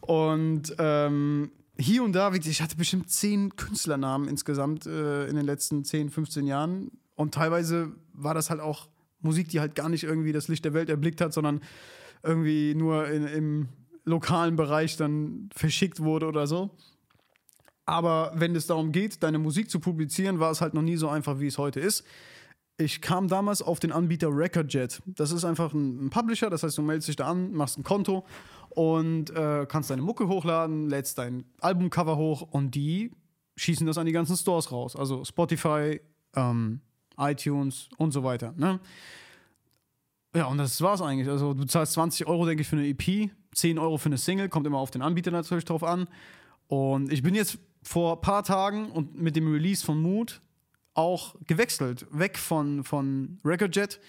Und 0.00 0.74
ähm, 0.78 1.50
hier 1.76 2.04
und 2.04 2.12
da, 2.12 2.32
ich 2.32 2.62
hatte 2.62 2.76
bestimmt 2.76 3.10
zehn 3.10 3.56
Künstlernamen 3.56 4.28
insgesamt 4.28 4.86
äh, 4.86 5.26
in 5.26 5.34
den 5.34 5.44
letzten 5.44 5.84
10, 5.84 6.10
15 6.10 6.46
Jahren. 6.46 6.92
Und 7.16 7.34
teilweise 7.34 7.92
war 8.12 8.34
das 8.34 8.50
halt 8.50 8.60
auch 8.60 8.88
Musik, 9.20 9.48
die 9.48 9.58
halt 9.58 9.74
gar 9.74 9.88
nicht 9.88 10.04
irgendwie 10.04 10.32
das 10.32 10.46
Licht 10.46 10.64
der 10.64 10.74
Welt 10.74 10.88
erblickt 10.88 11.20
hat, 11.20 11.32
sondern 11.32 11.62
irgendwie 12.22 12.74
nur 12.76 13.08
in, 13.08 13.26
im 13.26 13.68
lokalen 14.04 14.56
Bereich 14.56 14.96
dann 14.96 15.48
verschickt 15.54 16.00
wurde 16.00 16.26
oder 16.26 16.46
so. 16.46 16.70
Aber 17.86 18.32
wenn 18.34 18.56
es 18.56 18.66
darum 18.66 18.92
geht, 18.92 19.22
deine 19.22 19.38
Musik 19.38 19.70
zu 19.70 19.78
publizieren, 19.80 20.40
war 20.40 20.50
es 20.50 20.60
halt 20.60 20.74
noch 20.74 20.82
nie 20.82 20.96
so 20.96 21.08
einfach, 21.08 21.38
wie 21.40 21.46
es 21.46 21.58
heute 21.58 21.80
ist. 21.80 22.04
Ich 22.76 23.00
kam 23.00 23.28
damals 23.28 23.62
auf 23.62 23.78
den 23.78 23.92
Anbieter 23.92 24.28
Recordjet. 24.30 25.00
Das 25.06 25.30
ist 25.30 25.44
einfach 25.44 25.72
ein, 25.74 26.10
Publisher, 26.10 26.50
das 26.50 26.62
heißt, 26.62 26.76
du 26.76 26.82
meldest 26.82 27.08
dich 27.08 27.16
da 27.16 27.28
an, 27.28 27.52
machst 27.52 27.78
ein 27.78 27.84
Konto 27.84 28.26
und 28.70 29.30
äh, 29.30 29.66
kannst 29.68 29.90
deine 29.90 30.02
Mucke 30.02 30.26
hochladen, 30.26 30.88
lädst 30.88 31.18
dein 31.18 31.44
Albumcover 31.60 32.16
hoch 32.16 32.42
und 32.42 32.74
die 32.74 33.12
schießen 33.56 33.86
das 33.86 33.98
an 33.98 34.06
die 34.06 34.12
ganzen 34.12 34.36
Stores 34.36 34.72
raus. 34.72 34.96
Also 34.96 35.24
Spotify, 35.24 36.00
ähm, 36.34 36.80
iTunes 37.16 37.88
und 37.96 38.10
so 38.10 38.24
weiter. 38.24 38.54
Ne? 38.56 38.80
Ja, 40.34 40.46
und 40.46 40.58
das 40.58 40.80
war's 40.80 41.00
eigentlich. 41.00 41.28
Also 41.28 41.54
du 41.54 41.64
zahlst 41.64 41.92
20 41.94 42.26
Euro, 42.26 42.46
denke 42.46 42.62
ich, 42.62 42.68
für 42.68 42.76
eine 42.76 42.88
EP, 42.88 43.30
10 43.52 43.78
Euro 43.78 43.98
für 43.98 44.06
eine 44.06 44.18
Single, 44.18 44.48
kommt 44.48 44.66
immer 44.66 44.78
auf 44.78 44.90
den 44.90 45.02
Anbieter 45.02 45.30
natürlich 45.30 45.64
drauf 45.64 45.84
an. 45.84 46.08
Und 46.66 47.12
ich 47.12 47.22
bin 47.22 47.34
jetzt 47.34 47.58
vor 47.82 48.16
ein 48.16 48.20
paar 48.20 48.42
Tagen 48.42 48.90
und 48.90 49.20
mit 49.20 49.36
dem 49.36 49.50
Release 49.50 49.84
von 49.84 50.00
Mood 50.00 50.40
auch 50.94 51.34
gewechselt, 51.46 52.06
weg 52.10 52.38
von, 52.38 52.84
von 52.84 53.38
Recordjet 53.44 54.00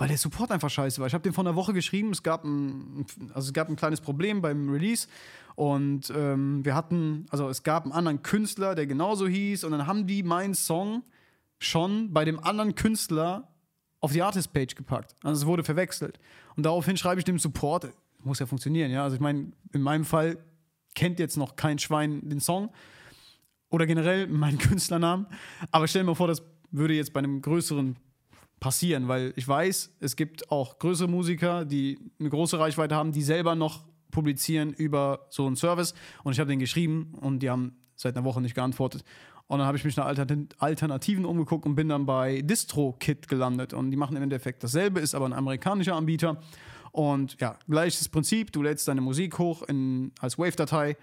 weil 0.00 0.08
der 0.08 0.16
Support 0.16 0.50
einfach 0.50 0.70
scheiße 0.70 0.98
war. 0.98 1.06
Ich 1.06 1.12
habe 1.12 1.22
den 1.22 1.34
vor 1.34 1.44
einer 1.44 1.56
Woche 1.56 1.74
geschrieben, 1.74 2.10
es 2.10 2.22
gab 2.22 2.42
ein, 2.42 3.04
also 3.34 3.48
es 3.48 3.52
gab 3.52 3.68
ein 3.68 3.76
kleines 3.76 4.00
Problem 4.00 4.40
beim 4.40 4.70
Release 4.70 5.06
und 5.56 6.10
ähm, 6.16 6.64
wir 6.64 6.74
hatten, 6.74 7.26
also 7.28 7.50
es 7.50 7.62
gab 7.64 7.84
einen 7.84 7.92
anderen 7.92 8.22
Künstler, 8.22 8.74
der 8.74 8.86
genauso 8.86 9.28
hieß 9.28 9.62
und 9.62 9.72
dann 9.72 9.86
haben 9.86 10.06
die 10.06 10.22
meinen 10.22 10.54
Song 10.54 11.02
schon 11.58 12.14
bei 12.14 12.24
dem 12.24 12.40
anderen 12.42 12.74
Künstler 12.74 13.49
auf 14.00 14.12
die 14.12 14.22
Artist-Page 14.22 14.74
gepackt. 14.74 15.14
Also 15.22 15.42
es 15.42 15.46
wurde 15.46 15.64
verwechselt. 15.64 16.18
Und 16.56 16.64
daraufhin 16.64 16.96
schreibe 16.96 17.20
ich 17.20 17.24
dem 17.24 17.38
Support, 17.38 17.88
muss 18.24 18.38
ja 18.38 18.46
funktionieren, 18.46 18.90
ja. 18.90 19.02
Also 19.04 19.16
ich 19.16 19.20
meine, 19.20 19.52
in 19.72 19.82
meinem 19.82 20.04
Fall 20.04 20.38
kennt 20.94 21.18
jetzt 21.18 21.36
noch 21.36 21.56
kein 21.56 21.78
Schwein 21.78 22.28
den 22.28 22.40
Song 22.40 22.70
oder 23.70 23.86
generell 23.86 24.26
meinen 24.26 24.58
Künstlernamen, 24.58 25.26
aber 25.70 25.86
stell 25.86 26.02
dir 26.02 26.06
mal 26.06 26.14
vor, 26.14 26.28
das 26.28 26.42
würde 26.70 26.94
jetzt 26.94 27.12
bei 27.12 27.18
einem 27.18 27.42
größeren 27.42 27.96
passieren, 28.60 29.08
weil 29.08 29.32
ich 29.36 29.48
weiß, 29.48 29.96
es 30.00 30.16
gibt 30.16 30.50
auch 30.50 30.78
größere 30.78 31.08
Musiker, 31.08 31.64
die 31.64 31.98
eine 32.20 32.28
große 32.28 32.58
Reichweite 32.58 32.94
haben, 32.94 33.10
die 33.10 33.22
selber 33.22 33.54
noch 33.54 33.84
publizieren 34.10 34.72
über 34.74 35.26
so 35.30 35.46
einen 35.46 35.56
Service. 35.56 35.94
Und 36.22 36.32
ich 36.32 36.40
habe 36.40 36.48
denen 36.48 36.60
geschrieben 36.60 37.14
und 37.20 37.40
die 37.40 37.50
haben 37.50 37.76
seit 37.96 38.16
einer 38.16 38.24
Woche 38.24 38.40
nicht 38.40 38.54
geantwortet. 38.54 39.04
Und 39.50 39.58
dann 39.58 39.66
habe 39.66 39.76
ich 39.76 39.84
mich 39.84 39.96
nach 39.96 40.06
Alternativen 40.58 41.24
umgeguckt 41.24 41.66
und 41.66 41.74
bin 41.74 41.88
dann 41.88 42.06
bei 42.06 42.40
DistroKit 42.40 43.26
gelandet. 43.26 43.74
Und 43.74 43.90
die 43.90 43.96
machen 43.96 44.16
im 44.16 44.22
Endeffekt 44.22 44.62
dasselbe, 44.62 45.00
ist 45.00 45.12
aber 45.12 45.26
ein 45.26 45.32
amerikanischer 45.32 45.96
Anbieter. 45.96 46.40
Und 46.92 47.36
ja, 47.40 47.56
gleiches 47.68 48.08
Prinzip. 48.08 48.52
Du 48.52 48.62
lädst 48.62 48.86
deine 48.86 49.00
Musik 49.00 49.40
hoch 49.40 49.64
in, 49.64 50.12
als 50.20 50.38
Wave-Datei 50.38 50.96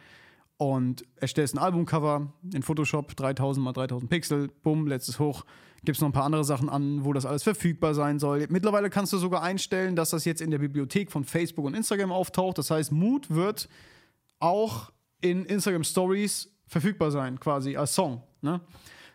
und 0.56 1.04
erstellst 1.18 1.56
ein 1.56 1.58
Albumcover 1.58 2.32
in 2.54 2.64
Photoshop, 2.64 3.18
3000 3.18 3.62
mal 3.66 3.74
3000 3.74 4.10
Pixel, 4.10 4.48
bumm, 4.64 4.88
lädst 4.88 5.10
es 5.10 5.20
hoch 5.20 5.44
gibt 5.84 5.98
es 5.98 6.02
noch 6.02 6.10
ein 6.10 6.14
paar 6.14 6.24
andere 6.24 6.44
Sachen 6.44 6.70
an, 6.70 7.06
wo 7.06 7.14
das 7.14 7.26
alles 7.26 7.44
verfügbar 7.44 7.94
sein 7.94 8.20
soll. 8.20 8.46
Mittlerweile 8.50 8.90
kannst 8.90 9.14
du 9.14 9.18
sogar 9.18 9.44
einstellen, 9.44 9.96
dass 9.96 10.10
das 10.10 10.26
jetzt 10.26 10.42
in 10.42 10.52
der 10.52 10.58
Bibliothek 10.58 11.12
von 11.12 11.24
Facebook 11.24 11.66
und 11.66 11.76
Instagram 11.76 12.12
auftaucht. 12.12 12.58
Das 12.58 12.72
heißt, 12.72 12.92
Mood 12.92 13.30
wird 13.30 13.70
auch 14.40 14.92
in 15.22 15.46
Instagram 15.46 15.84
Stories 15.84 16.52
verfügbar 16.66 17.12
sein, 17.12 17.40
quasi 17.40 17.78
als 17.78 17.94
Song. 17.94 18.24
Ne? 18.42 18.62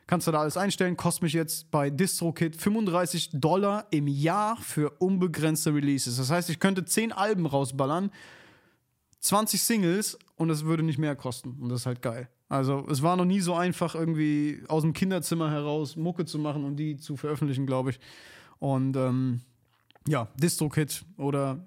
Kannst 0.06 0.26
du 0.26 0.32
da 0.32 0.40
alles 0.40 0.56
einstellen. 0.56 0.96
Kostet 0.96 1.22
mich 1.22 1.32
jetzt 1.32 1.70
bei 1.70 1.88
DistroKit 1.88 2.56
35 2.56 3.30
Dollar 3.34 3.86
im 3.90 4.08
Jahr 4.08 4.56
für 4.56 4.90
unbegrenzte 4.98 5.74
Releases. 5.74 6.16
Das 6.16 6.30
heißt, 6.30 6.50
ich 6.50 6.60
könnte 6.60 6.84
10 6.84 7.12
Alben 7.12 7.46
rausballern, 7.46 8.10
20 9.20 9.62
Singles 9.62 10.18
und 10.36 10.50
es 10.50 10.64
würde 10.64 10.82
nicht 10.82 10.98
mehr 10.98 11.16
kosten. 11.16 11.56
Und 11.60 11.68
das 11.68 11.80
ist 11.80 11.86
halt 11.86 12.02
geil. 12.02 12.28
Also 12.48 12.86
es 12.90 13.02
war 13.02 13.16
noch 13.16 13.24
nie 13.24 13.40
so 13.40 13.54
einfach, 13.54 13.94
irgendwie 13.94 14.62
aus 14.68 14.82
dem 14.82 14.92
Kinderzimmer 14.92 15.50
heraus 15.50 15.96
Mucke 15.96 16.26
zu 16.26 16.38
machen 16.38 16.64
und 16.64 16.76
die 16.76 16.98
zu 16.98 17.16
veröffentlichen, 17.16 17.64
glaube 17.64 17.90
ich. 17.90 18.00
Und 18.58 18.96
ähm, 18.96 19.40
ja, 20.06 20.28
DistroKit 20.36 21.04
oder 21.16 21.64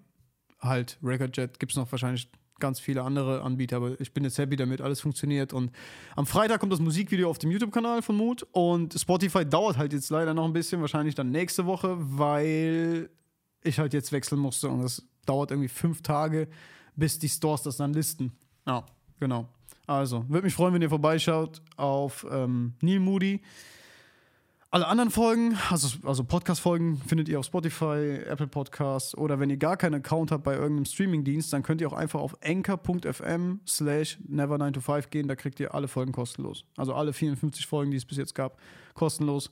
halt 0.60 1.00
Recordjet 1.02 1.60
gibt 1.60 1.72
es 1.72 1.78
noch 1.78 1.92
wahrscheinlich 1.92 2.30
ganz 2.60 2.80
viele 2.80 3.04
andere 3.04 3.42
Anbieter, 3.42 3.78
aber 3.78 4.00
ich 4.00 4.14
bin 4.14 4.24
jetzt 4.24 4.38
happy 4.38 4.56
damit, 4.56 4.82
alles 4.82 5.02
funktioniert. 5.02 5.54
Und 5.54 5.72
am 6.16 6.26
Freitag 6.26 6.60
kommt 6.60 6.72
das 6.72 6.80
Musikvideo 6.80 7.30
auf 7.30 7.38
dem 7.38 7.52
YouTube-Kanal 7.52 8.02
von 8.02 8.16
Mood 8.16 8.48
und 8.52 8.94
Spotify 9.00 9.46
dauert 9.46 9.78
halt 9.78 9.94
jetzt 9.94 10.10
leider 10.10 10.34
noch 10.34 10.46
ein 10.46 10.54
bisschen, 10.54 10.82
wahrscheinlich 10.82 11.16
dann 11.16 11.32
nächste 11.32 11.66
Woche, 11.66 11.96
weil 11.98 13.10
ich 13.64 13.80
halt 13.80 13.94
jetzt 13.94 14.12
wechseln 14.12 14.40
musste 14.40 14.70
und 14.70 14.82
das 14.82 15.04
dauert 15.26 15.52
irgendwie 15.52 15.70
fünf 15.70 16.02
Tage, 16.02 16.48
bis 16.96 17.20
die 17.20 17.30
Stores 17.30 17.64
das 17.64 17.78
dann 17.78 17.94
listen. 17.94 18.32
Ja, 18.66 18.86
genau. 19.20 19.48
Also, 19.88 20.26
würde 20.30 20.46
mich 20.46 20.54
freuen, 20.54 20.74
wenn 20.74 20.82
ihr 20.82 20.90
vorbeischaut 20.90 21.62
auf 21.78 22.26
ähm, 22.32 22.74
Neil 22.82 23.00
Moody. 23.00 23.42
Alle 24.72 24.88
anderen 24.88 25.10
Folgen, 25.10 25.58
also, 25.70 25.98
also 26.06 26.24
Podcast-Folgen, 26.26 26.98
findet 26.98 27.30
ihr 27.30 27.40
auf 27.40 27.46
Spotify, 27.46 28.20
Apple 28.26 28.48
Podcasts 28.48 29.16
oder 29.16 29.40
wenn 29.40 29.50
ihr 29.50 29.58
gar 29.58 29.78
keinen 29.78 29.96
Account 29.96 30.32
habt 30.32 30.44
bei 30.44 30.54
irgendeinem 30.54 30.86
Streaming-Dienst, 30.86 31.54
dann 31.54 31.64
könnt 31.64 31.80
ihr 31.80 31.88
auch 31.88 31.94
einfach 31.94 32.20
auf 32.20 32.36
anchor.fm 32.44 33.62
slash 33.66 34.18
never9to5 34.30 35.10
gehen, 35.10 35.28
da 35.30 35.36
kriegt 35.36 35.60
ihr 35.62 35.74
alle 35.74 35.88
Folgen 35.88 36.12
kostenlos. 36.12 36.66
Also 36.76 36.94
alle 36.94 37.14
54 37.14 37.66
Folgen, 37.68 37.92
die 37.92 37.98
es 37.98 38.06
bis 38.06 38.18
jetzt 38.18 38.36
gab, 38.36 38.60
kostenlos. 38.96 39.52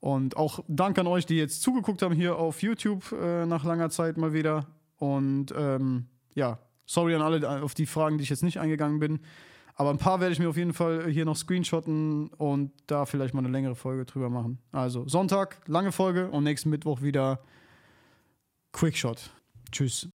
Und 0.00 0.36
auch 0.36 0.64
Dank 0.68 0.98
an 0.98 1.06
euch, 1.06 1.26
die 1.26 1.36
jetzt 1.36 1.62
zugeguckt 1.62 2.02
haben 2.02 2.14
hier 2.14 2.36
auf 2.36 2.62
YouTube 2.62 3.12
äh, 3.12 3.44
nach 3.46 3.64
langer 3.64 3.90
Zeit 3.90 4.16
mal 4.16 4.32
wieder. 4.32 4.66
Und 4.96 5.52
ähm, 5.56 6.06
ja, 6.34 6.58
sorry 6.86 7.14
an 7.14 7.22
alle 7.22 7.62
auf 7.62 7.74
die 7.74 7.86
Fragen, 7.86 8.18
die 8.18 8.24
ich 8.24 8.30
jetzt 8.30 8.42
nicht 8.42 8.58
eingegangen 8.58 9.00
bin. 9.00 9.20
Aber 9.74 9.90
ein 9.90 9.98
paar 9.98 10.20
werde 10.20 10.32
ich 10.32 10.38
mir 10.38 10.48
auf 10.48 10.56
jeden 10.56 10.74
Fall 10.74 11.08
hier 11.08 11.24
noch 11.24 11.36
screenshotten 11.36 12.28
und 12.28 12.72
da 12.86 13.06
vielleicht 13.06 13.34
mal 13.34 13.40
eine 13.40 13.48
längere 13.48 13.74
Folge 13.74 14.04
drüber 14.04 14.28
machen. 14.28 14.58
Also 14.70 15.08
Sonntag, 15.08 15.60
lange 15.66 15.92
Folge 15.92 16.30
und 16.30 16.44
nächsten 16.44 16.70
Mittwoch 16.70 17.02
wieder 17.02 17.40
Quickshot. 18.72 19.30
Tschüss. 19.70 20.08